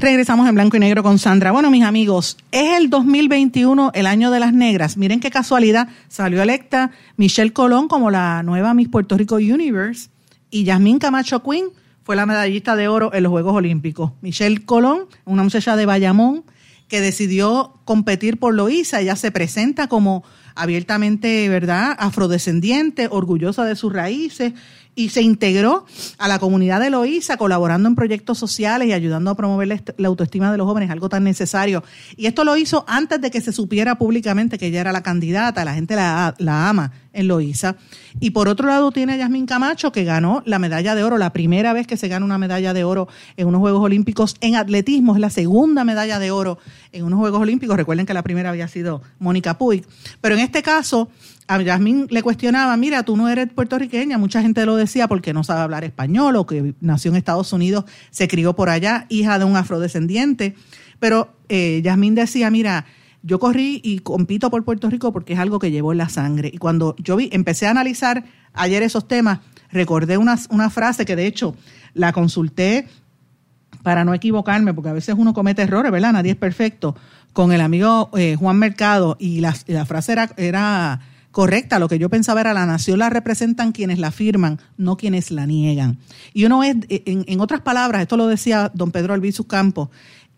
[0.00, 1.52] Regresamos en blanco y negro con Sandra.
[1.52, 4.96] Bueno, mis amigos, es el 2021, el año de las negras.
[4.96, 10.08] Miren qué casualidad, salió electa Michelle Colón como la nueva Miss Puerto Rico Universe
[10.50, 11.66] y Yasmín Camacho Quinn
[12.02, 14.12] fue la medallista de oro en los Juegos Olímpicos.
[14.22, 16.44] Michelle Colón, una muchacha de Bayamón
[16.88, 23.92] que decidió competir por Loíza, ella se presenta como abiertamente, ¿verdad?, afrodescendiente, orgullosa de sus
[23.92, 24.54] raíces
[24.94, 25.84] y se integró
[26.18, 30.50] a la comunidad de Loíza colaborando en proyectos sociales y ayudando a promover la, autoestima
[30.50, 31.82] de los jóvenes, algo tan necesario.
[32.16, 35.64] Y esto lo hizo antes de que se supiera públicamente que ella era la candidata,
[35.64, 37.76] la gente la, ama en Loíza.
[38.18, 41.32] Y por otro lado tiene a Yasmín Camacho, que ganó la medalla de oro, la
[41.32, 45.14] primera vez que se gana una medalla de oro en unos Juegos Olímpicos en atletismo,
[45.14, 46.58] es la segunda medalla de oro
[46.92, 47.76] en unos Juegos Olímpicos.
[47.76, 49.84] Recuerden que la primera había sido Mónica Puig.
[50.20, 51.08] Pero en este caso,
[51.50, 55.42] a Yasmín le cuestionaba, mira, tú no eres puertorriqueña, mucha gente lo decía porque no
[55.42, 59.44] sabe hablar español o que nació en Estados Unidos, se crió por allá, hija de
[59.44, 60.54] un afrodescendiente.
[61.00, 61.82] Pero eh,
[62.12, 62.86] decía, mira,
[63.24, 66.52] yo corrí y compito por Puerto Rico porque es algo que llevo en la sangre.
[66.54, 69.40] Y cuando yo vi, empecé a analizar ayer esos temas,
[69.72, 71.56] recordé una, una frase que de hecho
[71.94, 72.86] la consulté
[73.82, 76.12] para no equivocarme, porque a veces uno comete errores, ¿verdad?
[76.12, 76.94] Nadie es perfecto,
[77.32, 81.78] con el amigo eh, Juan Mercado y la, la frase era, era correcta.
[81.78, 85.46] Lo que yo pensaba era la nación la representan quienes la firman, no quienes la
[85.46, 85.98] niegan.
[86.32, 89.88] Y uno es, en, en otras palabras, esto lo decía don Pedro Albizu Campos,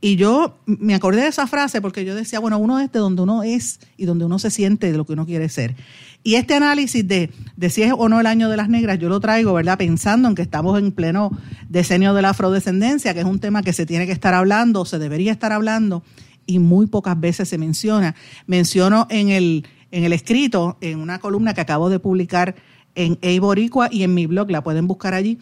[0.04, 3.22] y yo me acordé de esa frase porque yo decía, bueno, uno es de donde
[3.22, 5.76] uno es y donde uno se siente de lo que uno quiere ser.
[6.24, 9.08] Y este análisis de, de si es o no el año de las negras, yo
[9.08, 9.78] lo traigo, ¿verdad?
[9.78, 11.30] Pensando en que estamos en pleno
[11.68, 14.98] decenio de la afrodescendencia, que es un tema que se tiene que estar hablando, se
[14.98, 16.02] debería estar hablando,
[16.46, 18.16] y muy pocas veces se menciona.
[18.48, 22.56] Menciono en el, en el escrito, en una columna que acabo de publicar
[22.94, 25.38] en Eiboricua y en mi blog, la pueden buscar allí,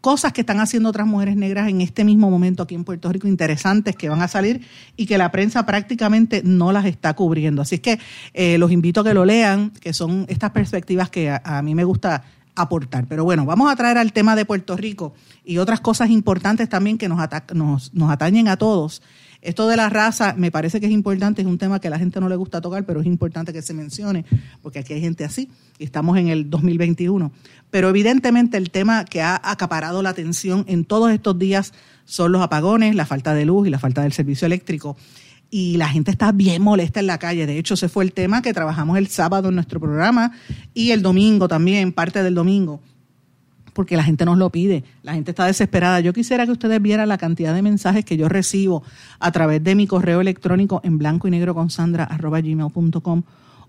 [0.00, 3.26] cosas que están haciendo otras mujeres negras en este mismo momento aquí en Puerto Rico,
[3.26, 4.64] interesantes que van a salir
[4.96, 7.62] y que la prensa prácticamente no las está cubriendo.
[7.62, 7.98] Así es que
[8.32, 11.82] eh, los invito a que lo lean, que son estas perspectivas que a, mí me
[11.82, 12.22] gusta
[12.54, 13.06] aportar.
[13.08, 15.12] Pero bueno, vamos a traer al tema de Puerto Rico
[15.44, 17.18] y otras cosas importantes también que nos,
[17.52, 19.02] nos, nos atañen a todos.
[19.42, 21.98] Esto de la raza me parece que es importante, es un tema que a la
[21.98, 24.24] gente no le gusta tocar, pero es importante que se mencione,
[24.62, 27.30] porque aquí hay gente así, y estamos en el 2021.
[27.70, 31.72] Pero evidentemente el tema que ha acaparado la atención en todos estos días
[32.04, 34.96] son los apagones, la falta de luz y la falta del servicio eléctrico.
[35.50, 37.46] Y la gente está bien molesta en la calle.
[37.46, 40.32] De hecho, ese fue el tema que trabajamos el sábado en nuestro programa
[40.74, 42.80] y el domingo también, parte del domingo
[43.76, 46.00] porque la gente nos lo pide, la gente está desesperada.
[46.00, 48.82] Yo quisiera que ustedes vieran la cantidad de mensajes que yo recibo
[49.20, 53.22] a través de mi correo electrónico en blanco y negro con sandra gmail.com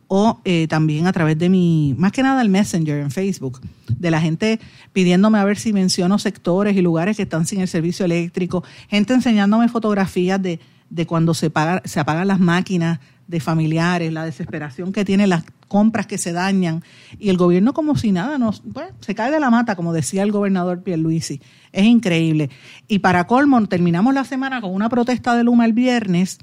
[0.07, 4.09] o eh, también a través de mi, más que nada el Messenger en Facebook, de
[4.09, 4.61] la gente
[4.93, 9.13] pidiéndome a ver si menciono sectores y lugares que están sin el servicio eléctrico, gente
[9.13, 11.51] enseñándome fotografías de, de cuando se,
[11.83, 16.83] se apagan las máquinas de familiares, la desesperación que tienen las compras que se dañan
[17.19, 20.23] y el gobierno como si nada nos pues, se cae de la mata como decía
[20.23, 21.41] el gobernador Pierluisi.
[21.71, 22.49] Es increíble.
[22.87, 26.39] Y para colmo terminamos la semana con una protesta de Luma el viernes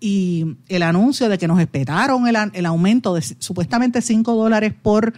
[0.00, 5.14] y el anuncio de que nos esperaron el, aumento de supuestamente 5 dólares por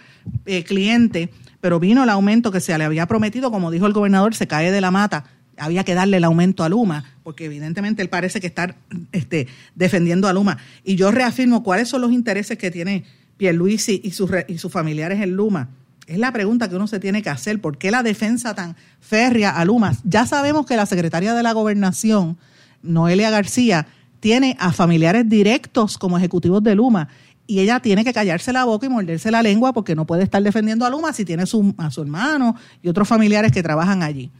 [0.47, 4.35] eh, cliente, pero vino el aumento que se le había prometido, como dijo el gobernador,
[4.35, 5.25] se cae de la mata,
[5.61, 8.75] había que darle el aumento a Luma, porque evidentemente él parece que está
[9.13, 10.59] este, defendiendo a Luma.
[10.85, 13.05] Y yo reafirmo cuáles son los intereses que tiene
[13.37, 15.69] Pierluisi y sus, y sus familiares en Luma.
[16.07, 17.61] Es la pregunta que uno se tiene que hacer.
[17.61, 19.97] ¿Por qué la defensa tan férrea a Luma?
[20.03, 22.39] Ya sabemos que la secretaria de la gobernación,
[22.83, 23.87] Noelia García,
[24.19, 27.09] tiene a familiares directos como ejecutivos de Luma
[27.47, 30.43] y ella tiene que callarse la boca y morderse la lengua porque no puede estar
[30.43, 34.31] defendiendo a Luma si tiene su, a su hermano y otros familiares que trabajan allí.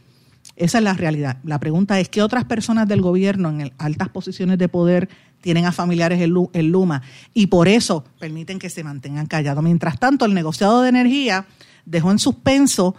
[0.61, 1.37] Esa es la realidad.
[1.43, 5.09] La pregunta es, ¿qué otras personas del gobierno en altas posiciones de poder
[5.41, 7.01] tienen a familiares en Luma
[7.33, 9.63] y por eso permiten que se mantengan callados?
[9.63, 11.47] Mientras tanto, el negociado de energía
[11.83, 12.95] dejó en suspenso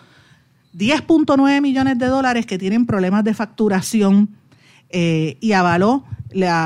[0.77, 4.31] 10.9 millones de dólares que tienen problemas de facturación
[4.91, 6.03] eh, y avaló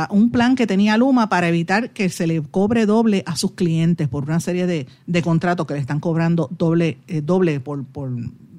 [0.09, 4.09] un plan que tenía Luma para evitar que se le cobre doble a sus clientes
[4.09, 7.85] por una serie de, contratos que le están cobrando doble, eh, doble por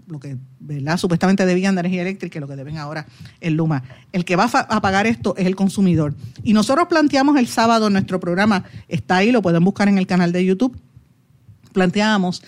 [0.07, 0.97] lo que ¿verdad?
[0.97, 3.05] supuestamente debían de energía eléctrica y lo que deben ahora
[3.41, 3.83] el Luma.
[4.11, 6.15] El que va a pagar esto es el consumidor.
[6.43, 10.07] Y nosotros planteamos el sábado en nuestro programa, está ahí, lo pueden buscar en el
[10.07, 10.77] canal de YouTube,
[11.73, 12.41] planteamos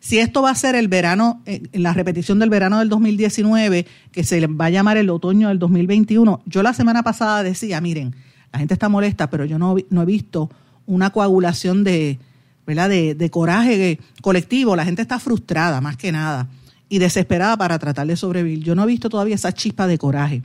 [0.00, 4.24] si esto va a ser el verano, eh, la repetición del verano del 2019, que
[4.24, 8.14] se va a llamar el otoño del 2021, yo la semana pasada decía, miren,
[8.52, 10.50] la gente está molesta, pero yo no, he visto
[10.86, 12.20] una coagulación de,
[12.66, 12.88] ¿verdad?
[12.88, 16.48] De coraje colectivo, la gente está frustrada más que nada
[16.88, 18.62] y desesperada para tratar de sobrevivir.
[18.62, 20.42] Yo no he visto todavía esa chispa de coraje.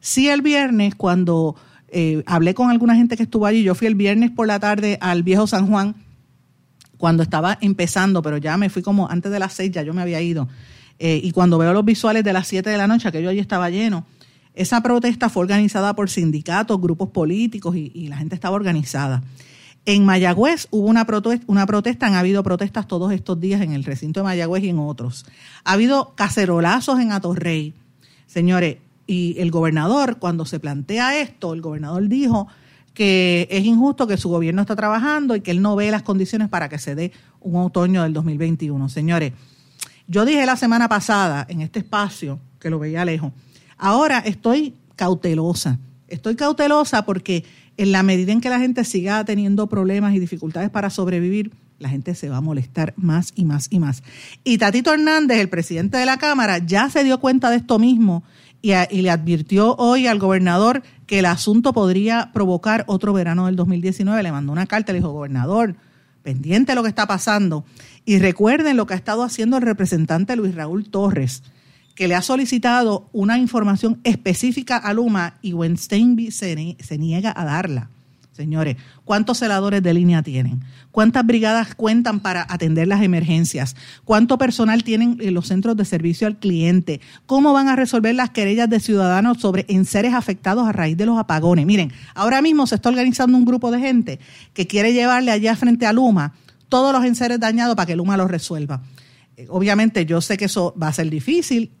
[0.00, 1.56] Sí el viernes, cuando
[1.88, 4.98] eh, hablé con alguna gente que estuvo allí, yo fui el viernes por la tarde
[5.00, 5.94] al viejo San Juan,
[6.98, 10.02] cuando estaba empezando, pero ya me fui como antes de las seis, ya yo me
[10.02, 10.48] había ido.
[10.98, 13.70] Eh, y cuando veo los visuales de las siete de la noche, aquello allí estaba
[13.70, 14.04] lleno.
[14.54, 19.22] Esa protesta fue organizada por sindicatos, grupos políticos y, la gente estaba organizada.
[19.88, 21.06] En Mayagüez hubo una
[21.66, 25.24] protesta, han habido protestas todos estos días en el recinto de Mayagüez y en otros.
[25.64, 27.72] Ha habido cacerolazos en Atorrey.
[28.26, 32.48] Señores, y el gobernador, cuando se plantea esto, el gobernador dijo
[32.92, 36.50] que es injusto que su gobierno está trabajando y que él no ve las condiciones
[36.50, 38.90] para que se dé un otoño del 2021.
[38.90, 39.32] Señores,
[40.06, 43.32] yo dije la semana pasada en este espacio, que lo veía lejos,
[43.78, 45.78] ahora estoy cautelosa.
[46.08, 47.44] Estoy cautelosa porque
[47.78, 51.88] en la medida en que la gente siga teniendo problemas y dificultades para sobrevivir, la
[51.88, 54.02] gente se va a molestar más y más y más.
[54.42, 58.24] Y Tatito Hernández, el presidente de la Cámara, ya se dio cuenta de esto mismo
[58.60, 64.22] y, le advirtió hoy al gobernador que el asunto podría provocar otro verano del 2019.
[64.24, 65.76] Le mandó una carta, le dijo, gobernador,
[66.24, 67.64] pendiente de lo que está pasando.
[68.04, 71.44] Y recuerden lo que ha estado haciendo el representante Luis Raúl Torres,
[71.98, 77.44] que le ha solicitado una información específica a Luma y Weinstein se, se niega a
[77.44, 77.90] darla.
[78.30, 80.62] Señores, ¿cuántos celadores de línea tienen?
[80.92, 83.74] ¿Cuántas brigadas cuentan para atender las emergencias?
[84.04, 87.00] ¿Cuánto personal tienen en los centros de servicio al cliente?
[87.26, 91.18] ¿Cómo van a resolver las querellas de ciudadanos sobre enseres afectados a raíz de los
[91.18, 91.66] apagones?
[91.66, 94.20] Miren, ahora mismo se está organizando un grupo de gente
[94.54, 96.34] que quiere llevarle allá frente a Luma
[96.68, 98.82] todos los enseres dañados para que Luma los resuelva.
[99.36, 101.72] Eh, obviamente yo sé que eso va a ser difícil,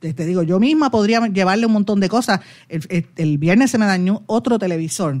[0.00, 2.40] te digo, yo misma podría llevarle un montón de cosas.
[2.68, 5.20] el, viernes se me dañó otro televisor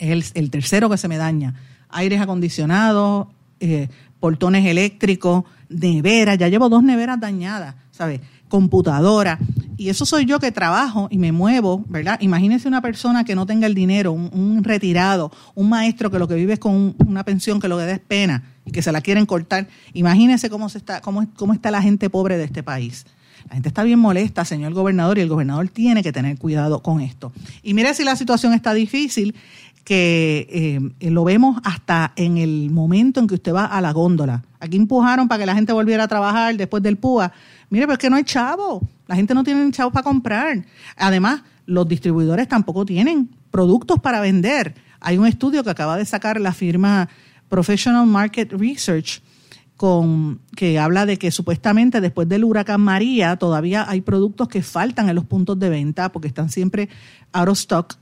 [0.00, 1.54] es el, tercero que se me daña.
[1.90, 3.28] Aires acondicionados,
[3.60, 3.88] eh,
[4.18, 8.20] portones eléctricos, neveras, ya llevo dos neveras dañadas, ¿sabes?
[8.48, 9.38] Computadora.
[9.76, 12.18] Y eso soy yo que trabajo y me muevo, ¿verdad?
[12.20, 16.34] Imagínese una persona que no tenga el dinero, un, retirado, un maestro que lo que
[16.34, 19.00] vive es con una pensión que lo que da es pena y que se la
[19.00, 19.68] quieren cortar.
[19.92, 23.06] Imagínese cómo, se está, cómo, cómo está la gente pobre de este país.
[23.50, 27.00] La gente está bien molesta, señor gobernador, y el gobernador tiene que tener cuidado con
[27.00, 27.32] esto.
[27.64, 29.34] Y mire si la situación está difícil,
[29.82, 34.44] que eh, lo vemos hasta en el momento en que usted va a la góndola.
[34.60, 37.32] Aquí empujaron para que la gente volviera a trabajar después del PUA.
[37.70, 38.86] Mire, pero es que no hay chavo.
[39.08, 40.64] La gente no tiene chavo para comprar.
[40.96, 44.76] Además, los distribuidores tampoco tienen productos para vender.
[45.00, 47.08] Hay un estudio que acaba de sacar la firma
[47.48, 49.20] Professional Market Research
[49.80, 55.08] con, que habla de que supuestamente después del huracán María todavía hay productos que faltan
[55.08, 56.90] en los puntos de venta porque están siempre
[57.32, 57.94] out of stock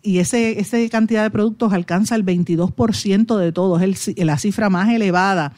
[0.00, 4.88] y ese, esa cantidad de productos alcanza el 22% de todos, es la cifra más
[4.90, 5.54] elevada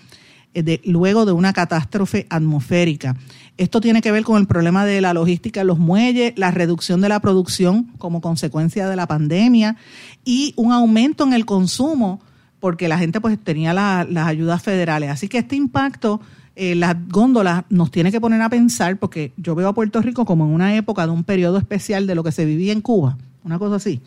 [0.54, 3.14] eh, luego de una catástrofe atmosférica.
[3.58, 7.02] Esto tiene que ver con el problema de la logística en los muelles, la reducción
[7.02, 9.76] de la producción como consecuencia de la pandemia
[10.24, 12.22] y un aumento en el consumo
[12.61, 15.11] porque la gente pues tenía las ayudas federales.
[15.11, 16.21] Así que este impacto
[16.59, 20.25] eh, las góndolas nos tiene que poner a pensar, porque yo veo a Puerto Rico
[20.25, 23.19] como en una época de un periodo especial de lo que se vivía en Cuba,
[23.45, 24.01] una cosa así.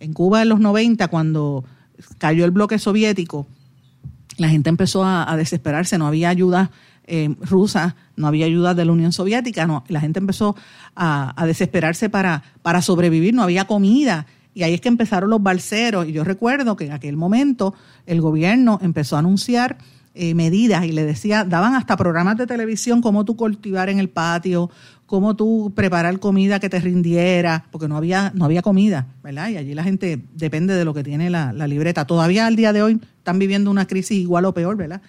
[0.00, 1.64] En Cuba en los 90, cuando
[2.18, 3.46] cayó el bloque soviético,
[4.36, 6.70] la gente empezó a, desesperarse, no había ayuda
[7.06, 10.56] eh, rusa, no había ayuda de la Unión Soviética, la gente empezó
[10.94, 14.26] a, desesperarse para, para sobrevivir, no había comida.
[14.54, 16.08] Y ahí es que empezaron los balseros.
[16.08, 17.74] Y yo recuerdo que en aquel momento
[18.06, 19.76] el gobierno empezó a anunciar
[20.16, 24.08] eh, medidas y le decía, daban hasta programas de televisión cómo tú cultivar en el
[24.08, 24.70] patio,
[25.06, 29.48] cómo tú preparar comida que te rindiera, porque no había, no había comida, ¿verdad?
[29.48, 32.06] Y allí la gente depende de lo que tiene la, libreta.
[32.06, 35.02] Todavía al día de hoy están viviendo una crisis igual o peor, ¿verdad?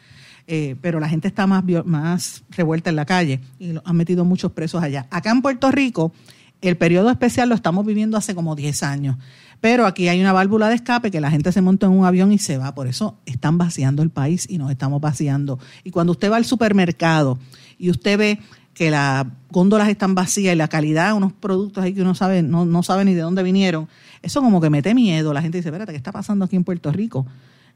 [0.48, 4.54] Eh, pero la gente está más, más revuelta en la calle y han metido muchos
[4.54, 5.06] presos allá.
[5.12, 6.14] Acá en Puerto Rico,
[6.62, 9.18] el periodo especial lo estamos viviendo hace como 10 años.
[9.62, 12.32] Pero aquí hay una válvula de escape que la gente se monta en un avión
[12.32, 12.76] y se va.
[12.76, 15.60] Por eso están vaciando el país y nos estamos vaciando.
[15.84, 17.40] Y cuando usted va al supermercado
[17.78, 18.40] y usted ve
[18.74, 22.66] que las góndolas están vacías y la calidad, unos productos ahí que uno sabe, no,
[22.66, 23.88] no sabe ni de dónde vinieron,
[24.22, 25.34] eso como que mete miedo.
[25.34, 27.26] La gente dice, espérate, ¿qué está pasando aquí en Puerto Rico?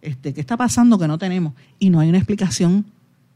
[0.02, 1.54] Este, ¿Qué está pasando que no tenemos?
[1.80, 2.86] Y no hay una explicación,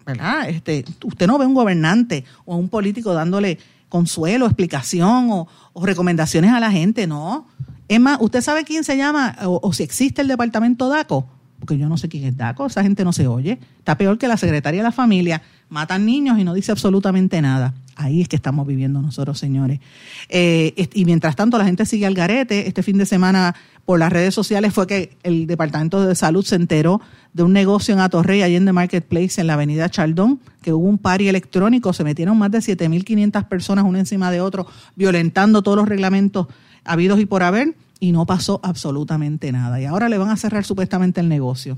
[0.06, 0.50] ¿verdad?
[0.50, 3.58] Este, usted no ve un gobernante o un político dándole
[3.94, 7.46] consuelo, explicación o, recomendaciones a la gente, no.
[7.88, 11.28] Es más, ¿usted sabe quién se llama o, si existe el departamento DACO?
[11.60, 13.60] Porque yo no sé quién es DACO, esa gente no se oye.
[13.78, 15.44] Está peor que la secretaria de la familia.
[15.70, 17.76] Matan niños y no dice absolutamente nada.
[17.96, 19.80] Ahí es que estamos viviendo nosotros, señores.
[20.28, 22.68] Eh, y mientras tanto, la gente sigue al garete.
[22.68, 23.56] Este fin de semana,
[23.86, 27.02] por las redes sociales, fue que el Departamento de Salud se enteró
[27.34, 30.88] de un negocio en Atorrey, allí en The Marketplace, en la avenida Chaldón, que hubo
[30.88, 31.92] un pari electrónico.
[31.92, 36.48] Se metieron más de 7.500 personas, una encima de otro, violentando todos los reglamentos
[36.86, 39.82] habidos y por haber, y no pasó absolutamente nada.
[39.82, 41.78] Y ahora le van a cerrar supuestamente el negocio.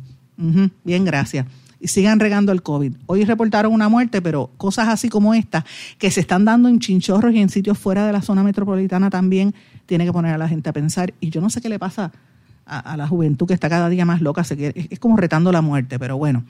[0.83, 1.47] bien, gracias
[1.79, 2.93] y sigan regando el COVID.
[3.05, 5.65] Hoy reportaron una muerte, pero cosas así como esta,
[5.97, 9.53] que se están dando en chinchorros y en sitios fuera de la zona metropolitana también,
[9.85, 11.13] tiene que poner a la gente a pensar.
[11.19, 12.11] Y yo no sé qué le pasa
[12.65, 16.17] a, la juventud que está cada día más loca, es, como retando la muerte, pero
[16.17, 16.43] bueno.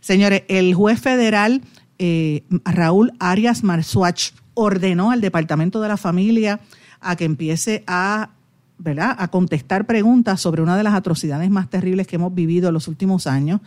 [0.00, 1.62] Señores, el juez federal
[1.98, 6.60] eh, Raúl Arias Marsuach ordenó al Departamento de la Familia
[7.00, 8.30] a que empiece a
[8.78, 9.14] ¿verdad?
[9.18, 12.88] a contestar preguntas sobre una de las atrocidades más terribles que hemos vivido en los
[12.88, 13.60] últimos años.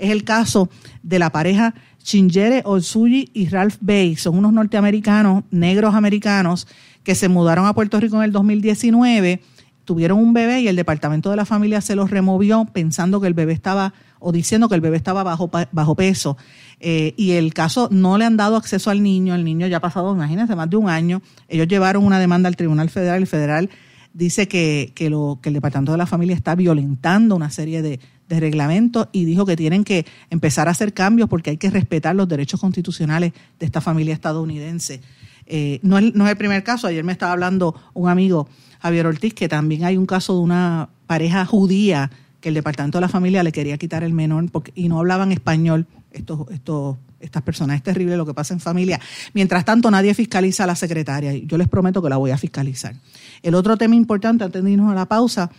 [0.00, 0.68] Es el caso
[1.02, 4.16] de la pareja Chingere Otsuji y Ralph Bay.
[4.16, 6.66] Son unos norteamericanos, negros americanos,
[7.04, 9.40] que se mudaron a Puerto Rico en el 2019,
[9.84, 13.34] tuvieron un bebé y el departamento de la familia se los removió pensando que el
[13.34, 16.36] bebé estaba, o diciendo que el bebé estaba bajo, bajo peso.
[16.78, 19.80] Eh, y el caso no le han dado acceso al niño, el niño ya ha
[19.80, 21.22] pasado, imagínense, más de un año.
[21.48, 23.70] Ellos llevaron una demanda al Tribunal Federal, el federal
[24.12, 28.00] dice que, que, lo, que el Departamento de la Familia está violentando una serie de,
[28.30, 32.14] de reglamentos y dijo que tienen que empezar a hacer cambios porque hay que respetar
[32.14, 35.00] los derechos constitucionales de esta familia estadounidense.
[35.46, 38.48] Eh, no, es, no es el primer caso, ayer me estaba hablando un amigo,
[38.80, 42.10] Javier Ortiz, que también hay un caso de una pareja judía
[42.40, 45.32] que el Departamento de la Familia le quería quitar el menor porque, y no hablaban
[45.32, 47.76] español estos, estos, estas personas.
[47.76, 49.00] Es terrible lo que pasa en familia.
[49.34, 51.34] Mientras tanto, nadie fiscaliza a la secretaria.
[51.34, 52.94] Yo les prometo que la voy a fiscalizar.
[53.42, 55.50] El otro tema importante, antes de irnos a la pausa,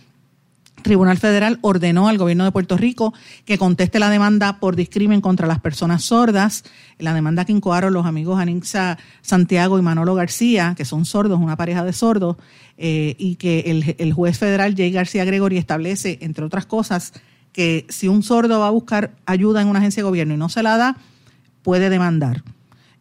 [0.82, 3.14] Tribunal Federal ordenó al gobierno de Puerto Rico
[3.44, 6.64] que conteste la demanda por discrimen contra las personas sordas,
[6.98, 11.56] la demanda que incoaron los amigos Anixa Santiago y Manolo García, que son sordos, una
[11.56, 12.36] pareja de sordos,
[12.78, 17.12] eh, y que el, juez federal Jay García Gregory establece, entre otras cosas,
[17.52, 20.48] que si un sordo va a buscar ayuda en una agencia de gobierno y no
[20.48, 20.96] se la da,
[21.62, 22.42] puede demandar.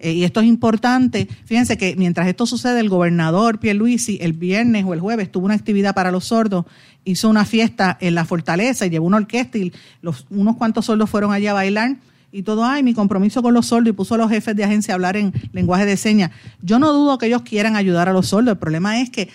[0.03, 1.27] Eh, y esto es importante.
[1.45, 5.53] Fíjense que mientras esto sucede, el gobernador Pierluisi el viernes o el jueves tuvo una
[5.53, 6.65] actividad para los sordos,
[7.05, 9.71] hizo una fiesta en la fortaleza y llevó una orquesta y
[10.01, 11.97] los, unos cuantos sordos fueron allá a bailar
[12.31, 14.93] y todo, ay, mi compromiso con los sordos y puso a los jefes de agencia
[14.93, 16.31] a hablar en lenguaje de señas.
[16.63, 18.53] Yo no dudo que ellos quieran ayudar a los sordos.
[18.53, 19.29] El problema es que,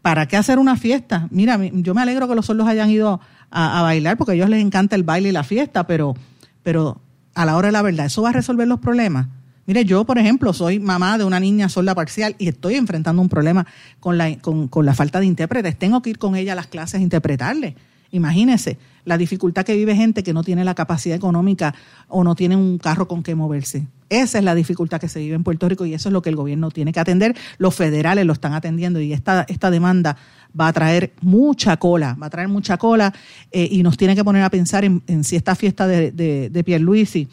[0.00, 1.26] ¿para qué hacer una fiesta?
[1.32, 3.20] Mira, yo me alegro que los sordos hayan ido
[3.50, 6.14] a, a bailar porque a ellos les encanta el baile y la fiesta, pero,
[6.62, 7.00] pero
[7.34, 9.26] a la hora de la verdad, ¿eso va a resolver los problemas?
[9.68, 13.28] Mire, yo, por ejemplo, soy mamá de una niña sorda parcial y estoy enfrentando un
[13.28, 13.66] problema
[14.00, 15.78] con la, con, la falta de intérpretes.
[15.78, 17.76] Tengo que ir con ella a las clases a interpretarle.
[18.10, 21.74] Imagínese la dificultad que vive gente que no tiene la capacidad económica
[22.08, 23.86] o no tiene un carro con que moverse.
[24.08, 26.30] Esa es la dificultad que se vive en Puerto Rico y eso es lo que
[26.30, 27.36] el gobierno tiene que atender.
[27.58, 30.16] Los federales lo están atendiendo y esta, esta demanda
[30.58, 33.12] va a traer mucha cola, va a traer mucha cola
[33.52, 36.64] eh, y nos tiene que poner a pensar en, si esta fiesta de, de, de
[36.64, 37.28] Pierluisi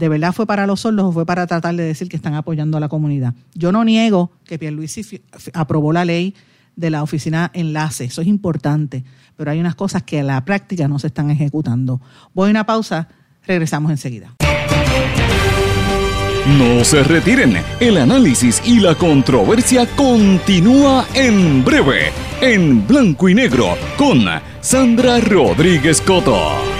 [0.00, 2.78] de verdad fue para los sordos o fue para tratar de decir que están apoyando
[2.78, 3.34] a la comunidad.
[3.54, 5.20] Yo no niego que Pierluisi
[5.52, 6.34] aprobó la ley
[6.74, 9.04] de la oficina enlace, eso es importante,
[9.36, 12.00] pero hay unas cosas que a la práctica no se están ejecutando.
[12.32, 13.08] Voy a una pausa,
[13.46, 14.34] regresamos enseguida.
[16.58, 23.76] No se retiren, el análisis y la controversia continúa en breve, en blanco y negro,
[23.98, 24.24] con
[24.62, 26.79] Sandra Rodríguez Coto.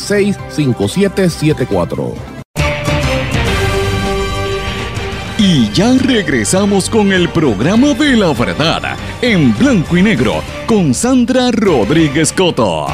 [5.37, 11.51] Y ya regresamos con el programa de la verdad en blanco y negro con Sandra
[11.51, 12.87] Rodríguez Coto.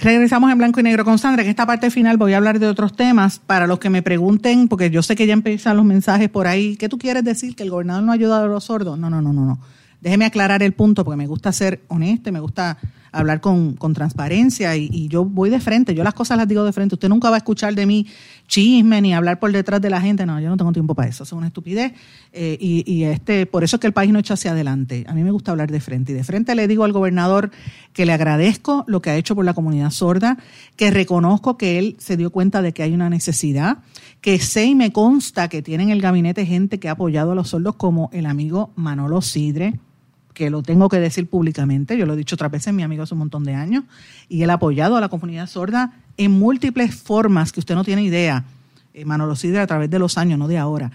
[0.00, 1.42] Regresamos en blanco y negro con Sandra.
[1.42, 4.68] En esta parte final voy a hablar de otros temas para los que me pregunten,
[4.68, 6.76] porque yo sé que ya empiezan los mensajes por ahí.
[6.76, 7.56] ¿Qué tú quieres decir?
[7.56, 8.98] ¿Que el gobernador no ha ayudado a los sordos?
[8.98, 9.58] No, no, no, no, no.
[10.00, 12.78] Déjeme aclarar el punto porque me gusta ser honesto, me gusta
[13.14, 16.94] hablar con, transparencia y, yo voy de frente, yo las cosas las digo de frente.
[16.94, 18.06] Usted nunca va a escuchar de mí
[18.46, 20.26] chisme ni hablar por detrás de la gente.
[20.26, 21.92] No, yo no tengo tiempo para eso, es una estupidez.
[22.32, 25.04] Eh, y, este, por eso es que el país no echa hacia adelante.
[25.08, 26.12] A mí me gusta hablar de frente.
[26.12, 27.50] Y de frente le digo al gobernador
[27.92, 30.38] que le agradezco lo que ha hecho por la comunidad sorda,
[30.76, 33.78] que reconozco que él se dio cuenta de que hay una necesidad,
[34.20, 37.34] que sé y me consta que tiene en el gabinete gente que ha apoyado a
[37.34, 39.74] los sordos como el amigo Manolo Sidre
[40.34, 43.14] que lo tengo que decir públicamente, yo lo he dicho otras veces, mi amigo hace
[43.14, 43.84] un montón de años,
[44.28, 48.02] y él ha apoyado a la comunidad sorda en múltiples formas que usted no tiene
[48.02, 48.44] idea,
[48.92, 50.90] eh, Manolo Sidre a través de los años, no de ahora.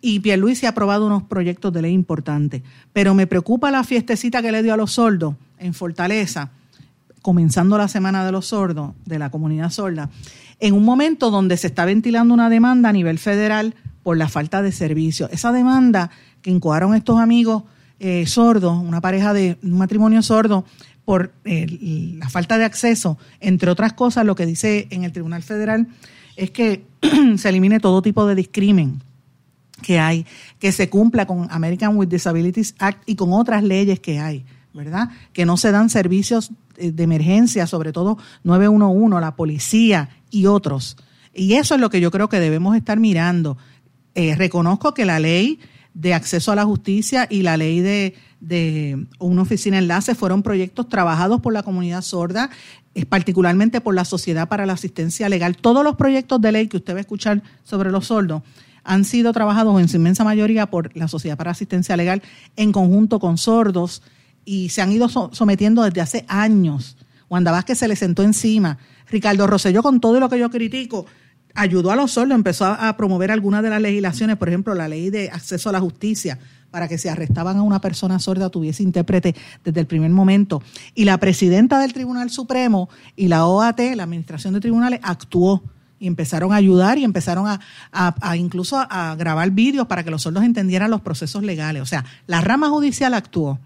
[0.00, 4.52] Y Pierluisi ha aprobado unos proyectos de ley importantes, pero me preocupa la fiestecita que
[4.52, 6.50] le dio a los sordos en Fortaleza,
[7.20, 10.10] comenzando la Semana de los Sordos, de la comunidad sorda,
[10.60, 14.62] en un momento donde se está ventilando una demanda a nivel federal por la falta
[14.62, 15.28] de servicio.
[15.32, 16.10] Esa demanda
[16.42, 17.64] que incoaron estos amigos
[18.00, 20.64] eh, sordo, una pareja de un matrimonio sordo,
[21.04, 21.66] por eh,
[22.18, 25.86] la falta de acceso, entre otras cosas, lo que dice en el Tribunal Federal
[26.36, 26.86] es que
[27.36, 29.02] se elimine todo tipo de discrimen
[29.82, 30.24] que hay,
[30.58, 35.10] que se cumpla con American with Disabilities Act y con otras leyes que hay, ¿verdad?
[35.32, 40.96] Que no se dan servicios eh, de emergencia, sobre todo 911, la policía y otros.
[41.34, 43.58] Y eso es lo que yo creo que debemos estar mirando.
[44.14, 45.58] reconozco que la ley
[45.94, 51.40] de acceso a la justicia y la ley de, una oficina enlace fueron proyectos trabajados
[51.40, 52.50] por la comunidad sorda,
[53.08, 55.56] particularmente por la Sociedad para la Asistencia Legal.
[55.56, 58.42] Todos los proyectos de ley que usted va a escuchar sobre los sordos
[58.82, 62.22] han sido trabajados en su inmensa mayoría por la Sociedad para Asistencia Legal
[62.56, 64.02] en conjunto con sordos
[64.44, 66.98] y se han ido sometiendo desde hace años.
[67.30, 68.78] Wanda Vázquez se le sentó encima.
[69.08, 71.06] Ricardo Rosselló, con todo lo que yo critico,
[71.54, 75.10] ayudó a los sordos, empezó a, promover algunas de las legislaciones, por ejemplo, la ley
[75.10, 76.38] de acceso a la justicia,
[76.70, 80.60] para que si arrestaban a una persona sorda tuviese intérprete desde el primer momento.
[80.94, 85.62] Y la presidenta del Tribunal Supremo y la OAT, la Administración de Tribunales, actuó
[86.00, 90.42] y empezaron a ayudar y empezaron a, incluso a, grabar vídeos para que los sordos
[90.42, 91.82] entendieran los procesos legales.
[91.82, 93.60] O sea, la rama judicial actuó,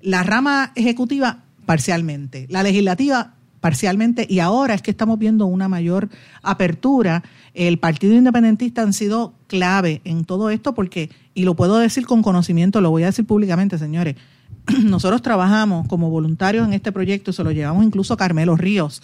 [0.00, 3.34] la rama ejecutiva parcialmente, la legislativa
[3.64, 6.10] parcialmente y ahora es que estamos viendo una mayor
[6.42, 7.22] apertura.
[7.54, 12.20] El Partido Independentista han sido clave en todo esto porque, y lo puedo decir con
[12.20, 14.16] conocimiento, lo voy a decir públicamente, señores,
[14.82, 19.02] nosotros trabajamos como voluntarios en este proyecto y se lo llevamos incluso a Carmelo Ríos,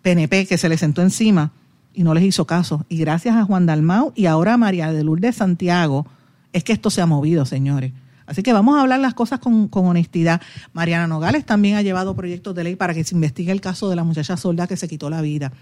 [0.00, 1.52] PNP, que se le sentó encima
[1.92, 2.86] y no les hizo caso.
[2.88, 6.06] Y gracias a Juan Dalmau y ahora a María de Lourdes Santiago,
[6.54, 7.92] es que esto se ha movido, señores.
[8.30, 10.40] Así que vamos a hablar las cosas con, honestidad.
[10.72, 13.96] Mariana Nogales también ha llevado proyectos de ley para que se investigue el caso de
[13.96, 15.52] la muchacha solda que se quitó la vida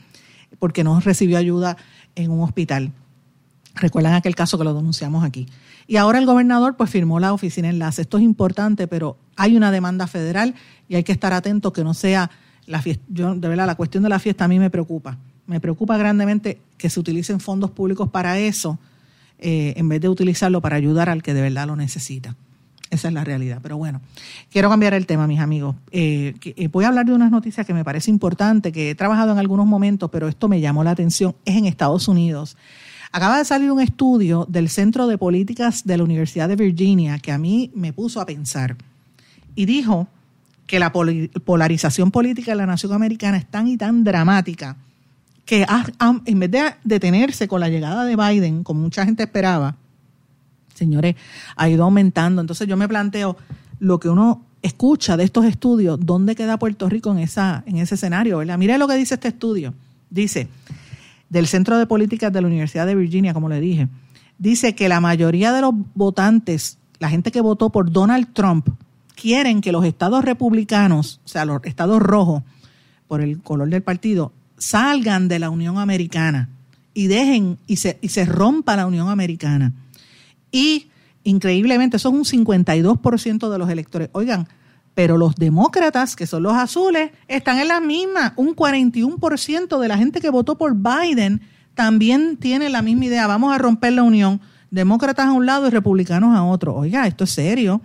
[0.58, 1.78] porque no recibió ayuda
[2.14, 2.92] en un hospital.
[3.74, 5.46] Recuerdan aquel caso que lo denunciamos aquí.
[5.86, 8.02] Y ahora el gobernador pues firmó la oficina enlace.
[8.02, 10.54] Esto es importante, pero hay una demanda federal
[10.90, 12.30] y hay que estar atento que no sea
[12.66, 13.02] la fiesta.
[13.08, 15.16] Yo, de verdad, la cuestión de la fiesta a mí me preocupa.
[15.46, 18.78] Me preocupa grandemente que se utilicen fondos públicos para eso
[19.38, 22.36] eh, en vez de utilizarlo para ayudar al que de verdad lo necesita.
[22.91, 23.61] Esa es la realidad.
[23.62, 24.01] Pero bueno,
[24.51, 25.76] quiero cambiar el tema, mis amigos.
[25.91, 29.32] Eh, eh, voy a hablar de unas noticias que me parece importante, que he trabajado
[29.32, 31.36] en algunos momentos, pero esto me llamó la atención.
[31.45, 32.57] Es en Estados Unidos.
[33.12, 37.32] Acaba de salir un estudio del Centro de Políticas de la Universidad de Virginia que
[37.32, 38.76] a mí me puso a pensar
[39.55, 40.09] y dijo
[40.66, 44.76] que la polarización política de la nación americana es tan y tan dramática
[45.47, 45.66] que
[46.26, 49.76] en vez de detenerse con la llegada de Biden, como mucha gente esperaba,
[50.79, 51.16] señores,
[51.57, 52.41] ha ido aumentando.
[52.41, 53.37] Entonces yo me planteo
[53.79, 57.95] lo que uno escucha de estos estudios, ¿dónde queda Puerto Rico en, esa, en ese
[57.95, 58.39] escenario?
[58.39, 58.59] ¿verdad?
[58.59, 59.74] Mire lo que dice este estudio.
[60.11, 60.49] Dice,
[61.29, 63.89] del Centro de Políticas de la Universidad de Virginia, como le dije,
[64.39, 68.68] dice que la mayoría de los votantes, la gente que votó por Donald Trump,
[69.14, 72.43] quieren que los estados republicanos, o sea, los estados rojos,
[73.07, 76.51] por el color del partido, salgan de la Unión Americana
[76.95, 79.72] y dejen y se, y se rompa la Unión Americana.
[80.51, 80.90] Y
[81.24, 84.09] increíblemente, es un 52% de los electores.
[84.12, 84.49] Oigan,
[84.94, 88.32] pero los demócratas, que son los azules, están en la misma.
[88.36, 91.42] Un 41% de la gente que votó por Biden
[91.74, 93.26] también tiene la misma idea.
[93.26, 94.40] Vamos a romper la unión.
[94.70, 96.74] Demócratas a un lado y republicanos a otro.
[96.74, 97.80] Oiga, esto es serio.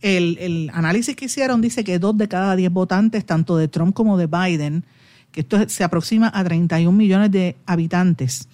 [0.00, 3.94] El, el análisis que hicieron dice que dos de cada diez votantes, tanto de Trump
[3.94, 4.84] como de Biden,
[5.30, 8.48] que esto se aproxima a 31 millones de habitantes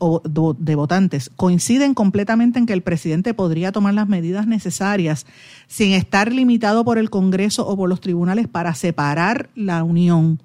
[0.00, 5.26] de votantes, coinciden completamente en que el presidente podría tomar las medidas necesarias
[5.66, 10.40] sin estar limitado por el Congreso o por los tribunales para separar la unión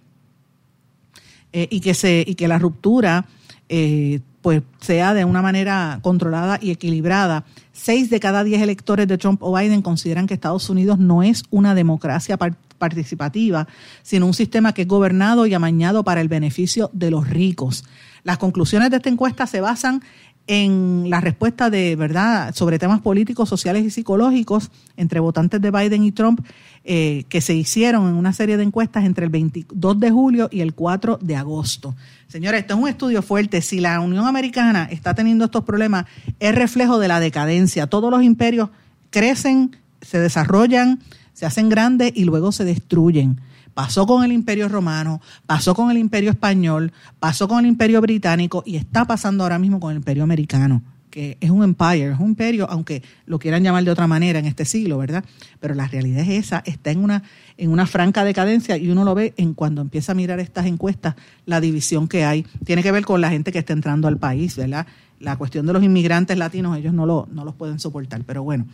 [1.54, 3.28] eh, y, que se, y que la ruptura
[3.70, 7.46] eh, pues sea de una manera controlada y equilibrada.
[7.74, 11.46] Seis de cada diez electores de Trump o Biden consideran que Estados Unidos no es
[11.50, 12.38] una democracia
[12.78, 13.68] participativa,
[14.04, 17.86] sino un sistema que es gobernado y amañado para el beneficio de los ricos.
[18.24, 20.04] Las conclusiones de esta encuesta se basan
[20.48, 26.04] en la respuesta de verdad sobre temas políticos, sociales y psicológicos entre votantes de Biden
[26.04, 26.46] y Trump
[26.84, 30.62] eh, que se hicieron en una serie de encuestas entre el 22 de julio y
[30.62, 31.96] el 4 de agosto.
[32.28, 33.62] Señores, esto es un estudio fuerte.
[33.64, 36.06] Si la Unión Americana está teniendo estos problemas,
[36.40, 37.88] es reflejo de la decadencia.
[37.88, 38.70] Todos los imperios
[39.10, 41.00] crecen, se desarrollan,
[41.34, 43.42] se hacen grandes y luego se destruyen.
[43.76, 48.64] Pasó con el Imperio Romano, pasó con el Imperio Español, pasó con el Imperio Británico
[48.66, 52.28] y está pasando ahora mismo con el Imperio Americano, que es un empire, es un
[52.28, 55.26] imperio, aunque lo quieran llamar de otra manera en este siglo, ¿verdad?
[55.60, 57.24] Pero la realidad es esa, está en una,
[57.58, 61.16] en una franca decadencia y uno lo ve en cuando empieza a mirar estas encuestas,
[61.46, 62.46] la división que hay.
[62.64, 64.88] Tiene que ver con la gente que está entrando al país, ¿verdad?
[65.20, 68.66] La cuestión de los inmigrantes latinos, ellos no, lo, no los pueden soportar, pero bueno.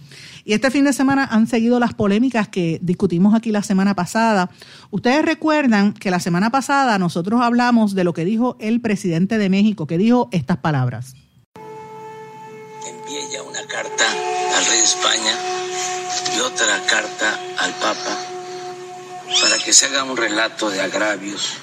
[0.44, 4.50] Y este fin de semana han seguido las polémicas que discutimos aquí la semana pasada.
[4.90, 9.50] Ustedes recuerdan que la semana pasada nosotros hablamos de lo que dijo el presidente de
[9.50, 11.16] México, que dijo estas palabras.
[12.86, 14.06] Envié ya una carta
[14.58, 15.34] al rey de España
[16.36, 18.18] y otra carta al Papa
[19.42, 21.54] para que se haga un relato de agravios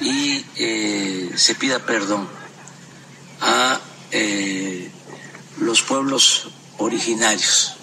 [0.00, 2.26] y eh, se pida perdón
[3.40, 3.78] a
[4.12, 4.90] eh,
[5.58, 6.48] los pueblos
[6.78, 7.74] originarios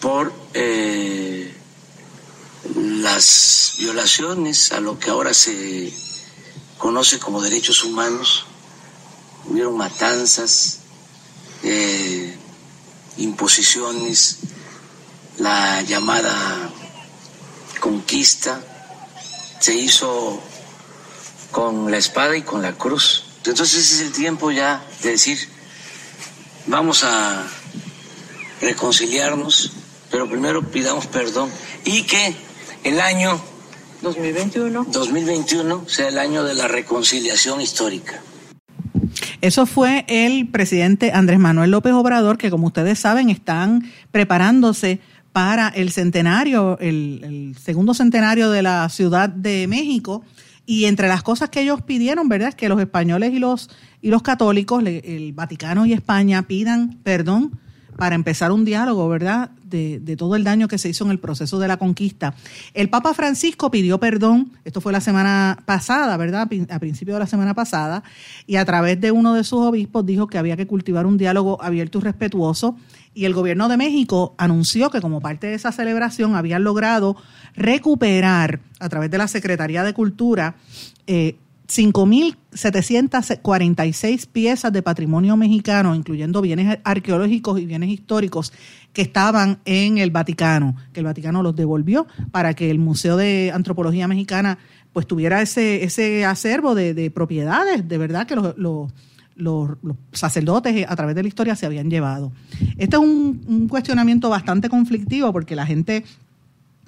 [0.00, 1.54] por eh,
[2.74, 5.92] las violaciones a lo que ahora se
[6.78, 8.46] conoce como derechos humanos.
[9.46, 10.80] Hubieron matanzas,
[11.62, 12.36] eh,
[13.16, 14.38] imposiciones,
[15.38, 16.70] la llamada
[17.80, 18.60] conquista
[19.60, 20.40] se hizo
[21.50, 25.38] con la espada y con la cruz entonces es el tiempo ya de decir,
[26.66, 27.46] vamos a
[28.60, 29.72] reconciliarnos,
[30.10, 31.50] pero primero pidamos perdón
[31.84, 32.34] y que
[32.84, 33.40] el año
[34.02, 38.20] 2021 2021 sea el año de la reconciliación histórica.
[39.40, 45.00] Eso fue el presidente Andrés Manuel López Obrador, que como ustedes saben están preparándose
[45.32, 50.24] para el centenario, el, el segundo centenario de la Ciudad de México
[50.66, 52.48] y entre las cosas que ellos pidieron, ¿verdad?
[52.50, 53.70] Es que los españoles y los,
[54.02, 57.58] y los católicos, el Vaticano y España, pidan perdón
[57.96, 59.50] para empezar un diálogo, ¿verdad?
[59.64, 62.34] De, de, todo el daño que se hizo en el proceso de la conquista.
[62.74, 66.48] El Papa Francisco pidió perdón, esto fue la semana pasada, ¿verdad?
[66.70, 68.02] A principio de la semana pasada,
[68.46, 71.62] y a través de uno de sus obispos dijo que había que cultivar un diálogo
[71.62, 72.76] abierto y respetuoso.
[73.16, 77.16] Y el gobierno de México anunció que como parte de esa celebración habían logrado
[77.54, 80.56] recuperar a través de la Secretaría de Cultura
[81.06, 81.36] eh,
[81.66, 88.52] 5.746 piezas de patrimonio mexicano, incluyendo bienes arqueológicos y bienes históricos
[88.92, 93.50] que estaban en el Vaticano, que el Vaticano los devolvió para que el Museo de
[93.50, 94.58] Antropología Mexicana
[94.92, 98.92] pues tuviera ese, ese acervo de, propiedades, de verdad que los,
[99.36, 99.70] los,
[100.12, 102.32] sacerdotes a través de la historia se habían llevado.
[102.78, 106.04] Este es un, cuestionamiento bastante conflictivo porque la gente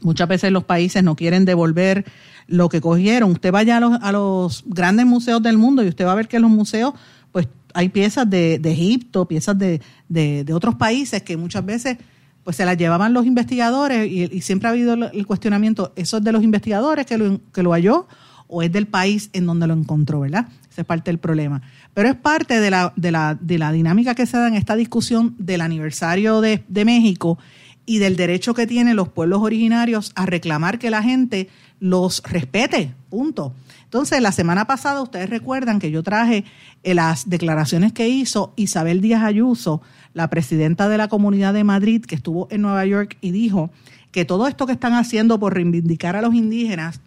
[0.01, 2.05] Muchas veces los países no quieren devolver
[2.47, 3.33] lo que cogieron.
[3.33, 6.29] Usted vaya a los, a los grandes museos del mundo y usted va a ver
[6.29, 6.95] que en los museos
[7.33, 11.99] pues hay piezas de, Egipto, piezas de, de, otros países que muchas veces
[12.45, 16.31] pues se las llevaban los investigadores y, siempre ha habido el cuestionamiento, ¿eso es de
[16.31, 18.07] los investigadores que lo, que lo halló
[18.49, 20.49] o es del país en donde lo encontró, verdad?
[20.71, 21.63] Esa es parte del problema.
[21.95, 24.75] Pero es parte de la, de la, de la dinámica que se da en esta
[24.75, 27.39] discusión del aniversario de, de México
[27.87, 31.49] y del derecho que tienen los pueblos originarios a reclamar que la gente
[31.81, 33.55] los respete, punto.
[33.85, 36.45] Entonces, la semana pasada ustedes recuerdan que yo traje
[36.83, 39.81] eh, las declaraciones que hizo Isabel Díaz Ayuso,
[40.13, 43.71] la presidenta de la Comunidad de Madrid, que estuvo en Nueva York y dijo
[44.11, 47.01] que todo esto que están haciendo por reivindicar a los indígenas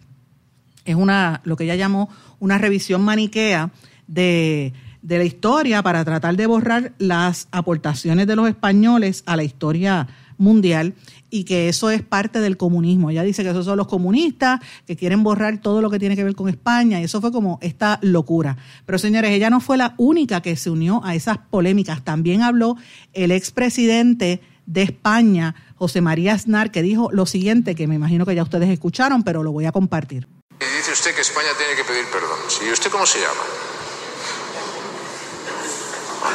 [0.84, 2.08] es una lo que ella llamó
[2.38, 3.70] una revisión maniquea
[4.06, 4.72] de,
[5.02, 10.08] de la historia para tratar de borrar las aportaciones de los españoles a la historia
[10.38, 10.94] mundial
[11.30, 13.10] y que eso es parte del comunismo.
[13.10, 16.24] Ella dice que esos son los comunistas que quieren borrar todo lo que tiene que
[16.24, 18.58] ver con España y eso fue como esta locura.
[18.84, 22.04] Pero señores, ella no fue la única que se unió a esas polémicas.
[22.04, 22.76] También habló
[23.12, 28.34] el expresidente de España, José María Aznar, que dijo lo siguiente, que me imagino que
[28.34, 30.28] ya ustedes escucharon, pero lo voy a compartir.
[30.76, 32.38] Dice usted que España tiene que pedir perdón.
[32.62, 33.42] ¿Y usted cómo se llama?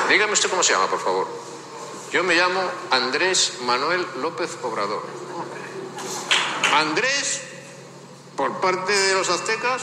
[0.09, 1.27] Dígame usted cómo se llama, por favor.
[2.11, 2.61] Yo me llamo
[2.91, 5.03] Andrés Manuel López Obrador.
[6.73, 7.41] Andrés
[8.35, 9.81] por parte de los aztecas,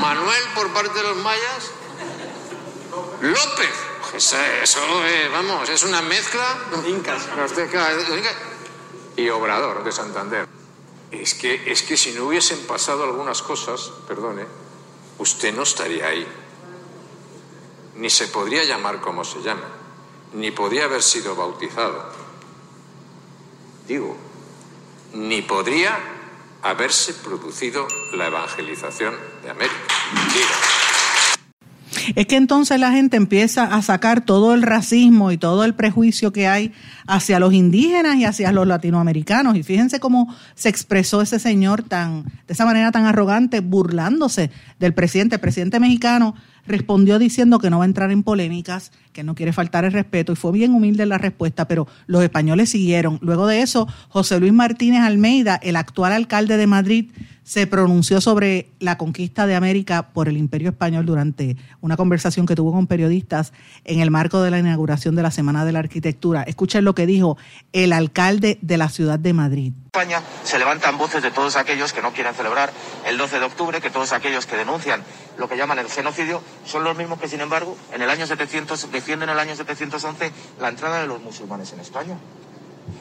[0.00, 1.70] Manuel por parte de los mayas,
[3.20, 3.70] López.
[4.14, 6.56] Eso, eso eh, vamos, es una mezcla.
[6.86, 7.22] Incas.
[7.28, 7.88] Azteca,
[9.16, 10.53] y Obrador de Santander.
[11.22, 14.44] Es que, es que si no hubiesen pasado algunas cosas, perdone,
[15.18, 16.26] usted no estaría ahí.
[17.96, 19.68] Ni se podría llamar como se llama,
[20.32, 22.04] ni podría haber sido bautizado.
[23.86, 24.16] Digo,
[25.12, 25.98] ni podría
[26.62, 29.94] haberse producido la evangelización de América.
[30.32, 30.73] Digo.
[32.14, 36.32] Es que entonces la gente empieza a sacar todo el racismo y todo el prejuicio
[36.32, 36.72] que hay
[37.06, 39.56] hacia los indígenas y hacia los latinoamericanos.
[39.56, 44.94] Y fíjense cómo se expresó ese señor tan, de esa manera tan arrogante, burlándose del
[44.94, 45.36] presidente.
[45.36, 46.34] El presidente mexicano
[46.66, 50.32] respondió diciendo que no va a entrar en polémicas, que no quiere faltar el respeto,
[50.32, 53.18] y fue bien humilde la respuesta, pero los españoles siguieron.
[53.22, 57.10] Luego de eso, José Luis Martínez Almeida, el actual alcalde de Madrid,
[57.44, 62.56] se pronunció sobre la conquista de América por el Imperio Español durante una conversación que
[62.56, 63.52] tuvo con periodistas
[63.84, 66.42] en el marco de la inauguración de la Semana de la Arquitectura.
[66.42, 67.36] Escuchen lo que dijo
[67.72, 69.72] el alcalde de la ciudad de Madrid.
[69.86, 72.72] España se levantan voces de todos aquellos que no quieren celebrar
[73.06, 75.02] el 12 de octubre, que todos aquellos que denuncian
[75.38, 78.90] lo que llaman el genocidio son los mismos que, sin embargo, en el año 700
[78.90, 82.18] defienden el año 711 la entrada de los musulmanes en España.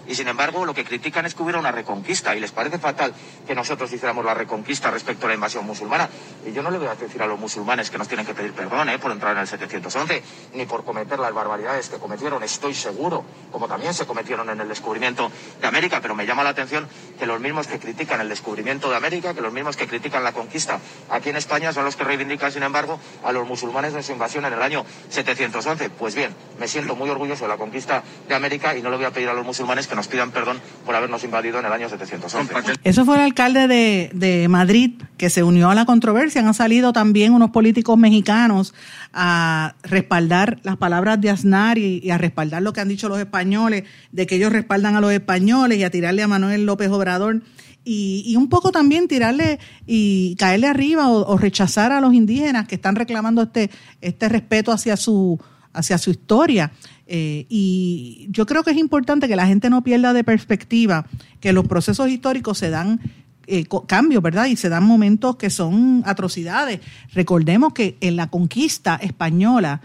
[0.07, 3.13] Y sin embargo, lo que critican es que hubiera una reconquista y les parece fatal
[3.47, 6.09] que nosotros hiciéramos la reconquista respecto a la invasión musulmana.
[6.45, 8.53] Y yo no le voy a decir a los musulmanes que nos tienen que pedir
[8.53, 8.99] perdón ¿eh?
[8.99, 10.23] por entrar en el 711,
[10.53, 14.67] ni por cometer las barbaridades que cometieron, estoy seguro, como también se cometieron en el
[14.67, 15.31] descubrimiento
[15.61, 15.99] de América.
[16.01, 19.41] Pero me llama la atención que los mismos que critican el descubrimiento de América, que
[19.41, 20.79] los mismos que critican la conquista
[21.09, 24.45] aquí en España, son los que reivindican, sin embargo, a los musulmanes de su invasión
[24.45, 25.89] en el año 711.
[25.91, 29.05] Pues bien, me siento muy orgulloso de la conquista de América y no le voy
[29.05, 31.89] a pedir a los musulmanes que nos pidan perdón por habernos invadido en el año
[31.89, 32.73] 711.
[32.83, 36.41] Eso fue el alcalde de, de Madrid que se unió a la controversia.
[36.41, 38.75] Han salido también unos políticos mexicanos
[39.13, 43.19] a respaldar las palabras de Aznar y, y, a respaldar lo que han dicho los
[43.19, 47.41] españoles, de que ellos respaldan a los españoles y a tirarle a Manuel López Obrador.
[47.83, 52.67] Y, y un poco también tirarle y caerle arriba o, o, rechazar a los indígenas
[52.67, 55.37] que están reclamando este, este respeto hacia su,
[55.73, 56.71] hacia su historia.
[57.05, 61.05] Eh, y yo creo que es importante que la gente no pierda de perspectiva
[61.39, 63.01] que los procesos históricos se dan
[63.45, 64.45] eh, cambios, ¿verdad?
[64.45, 66.79] Y se dan momentos que son atrocidades.
[67.13, 69.81] Recordemos que en la conquista española,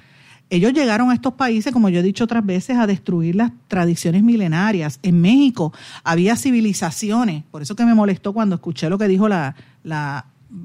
[0.50, 4.22] ellos llegaron a estos países, como yo he dicho otras veces, a destruir las tradiciones
[4.22, 5.00] milenarias.
[5.02, 5.72] En México
[6.04, 10.24] había civilizaciones, por eso que me molestó cuando escuché lo que dijo la, la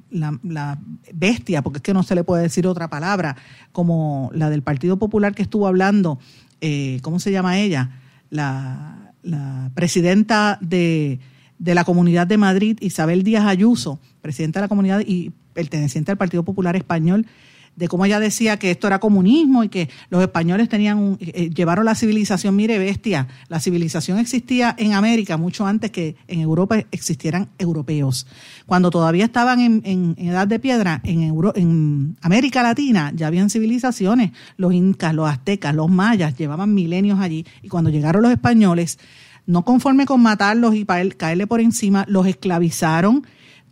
[0.09, 0.79] la, la,
[1.13, 3.35] bestia, porque es que no se le puede decir otra palabra,
[3.71, 6.19] como la del Partido Popular que estuvo hablando,
[6.61, 7.99] eh, ¿cómo se llama ella?
[8.29, 11.19] La, la presidenta de,
[11.59, 16.17] de, la Comunidad de Madrid, Isabel Díaz Ayuso, presidenta de la comunidad y perteneciente al
[16.17, 17.27] Partido Popular Español,
[17.75, 21.49] de cómo ella decía que esto era comunismo y que los españoles tenían un, eh,
[21.49, 26.77] llevaron la civilización, mire bestia, la civilización existía en América mucho antes que en Europa
[26.91, 28.27] existieran europeos.
[28.65, 33.27] Cuando todavía estaban en, en, en edad de piedra, en, Euro, en América Latina ya
[33.27, 38.31] habían civilizaciones, los incas, los aztecas, los mayas, llevaban milenios allí y cuando llegaron los
[38.31, 38.99] españoles,
[39.45, 43.25] no conforme con matarlos y caerle por encima, los esclavizaron,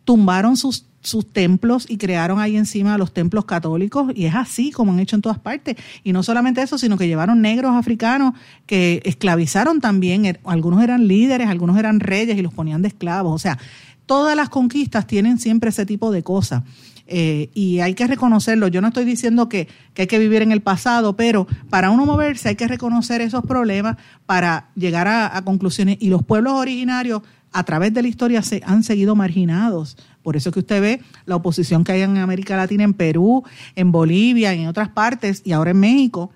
[0.04, 4.91] tumbaron sus sus templos y crearon ahí encima los templos católicos y es así como
[4.91, 5.76] han hecho en todas partes.
[6.04, 8.34] Y no solamente eso, sino que llevaron negros africanos
[8.66, 13.34] que esclavizaron también, er, algunos eran líderes, algunos eran reyes y los ponían de esclavos.
[13.34, 13.58] O sea,
[14.06, 16.64] todas las conquistas tienen siempre ese tipo de cosas.
[17.08, 18.70] eh, y hay que reconocerlo.
[18.70, 22.49] Yo no estoy diciendo que, hay que vivir en el pasado, pero para uno moverse
[22.49, 25.97] hay que reconocer esos problemas para llegar a, conclusiones.
[25.99, 27.22] Y los pueblos originarios
[27.52, 29.97] a través de la historia se han seguido marginados.
[30.24, 33.43] Por eso que usted ve la oposición que hay en América Latina, en Perú,
[33.76, 36.32] en Bolivia, en otras partes y ahora en México,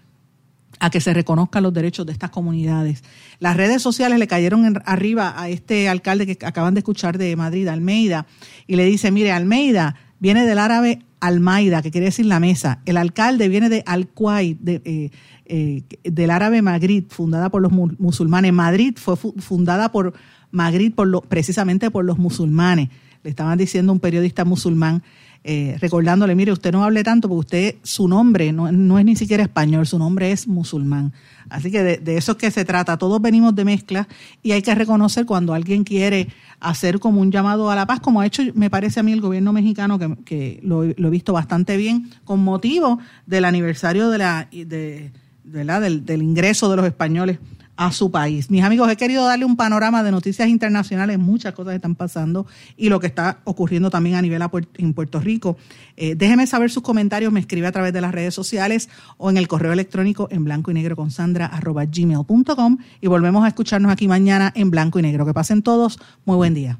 [0.79, 3.03] a que se reconozcan los derechos de estas comunidades.
[3.39, 7.67] Las redes sociales le cayeron arriba a este alcalde que acaban de escuchar de Madrid,
[7.67, 8.25] Almeida,
[8.67, 12.81] y le dice, mire, Almeida viene del árabe Almaida, que quiere decir la mesa.
[12.85, 14.09] El alcalde viene de al
[14.59, 15.09] de, eh,
[15.45, 18.53] eh, del árabe Maghrib, fundada por los musulmanes.
[18.53, 20.13] Madrid fue fundada por
[20.55, 22.89] Maghrib por precisamente por los musulmanes.
[23.23, 25.03] Le estaban diciendo un periodista musulmán
[25.47, 29.43] eh, recordándole, mire, usted no hable tanto porque usted, su nombre no, es ni siquiera
[29.43, 31.13] español, su nombre es musulmán.
[31.49, 32.97] Así que de, eso es que se trata.
[32.97, 34.07] Todos venimos de mezcla
[34.41, 36.29] y hay que reconocer cuando alguien quiere
[36.59, 39.21] hacer como un llamado a la paz, como ha hecho, me parece a mí, el
[39.21, 42.97] gobierno mexicano, que, lo, he visto bastante bien, con motivo
[43.27, 45.11] del aniversario de la, de,
[45.43, 47.37] Del, del ingreso de los españoles
[47.77, 48.49] a su país.
[48.49, 52.45] Mis amigos, he querido darle un panorama de noticias internacionales, muchas cosas están pasando
[52.77, 54.41] y lo que está ocurriendo también a nivel
[54.77, 55.57] en Puerto Rico.
[55.97, 59.37] Eh, déjeme saber sus comentarios, me escribe a través de las redes sociales o en
[59.37, 63.91] el correo electrónico en blanco y negro con sandra arroba gmail.com y volvemos a escucharnos
[63.91, 65.25] aquí mañana en blanco y negro.
[65.25, 66.79] Que pasen todos, muy buen día.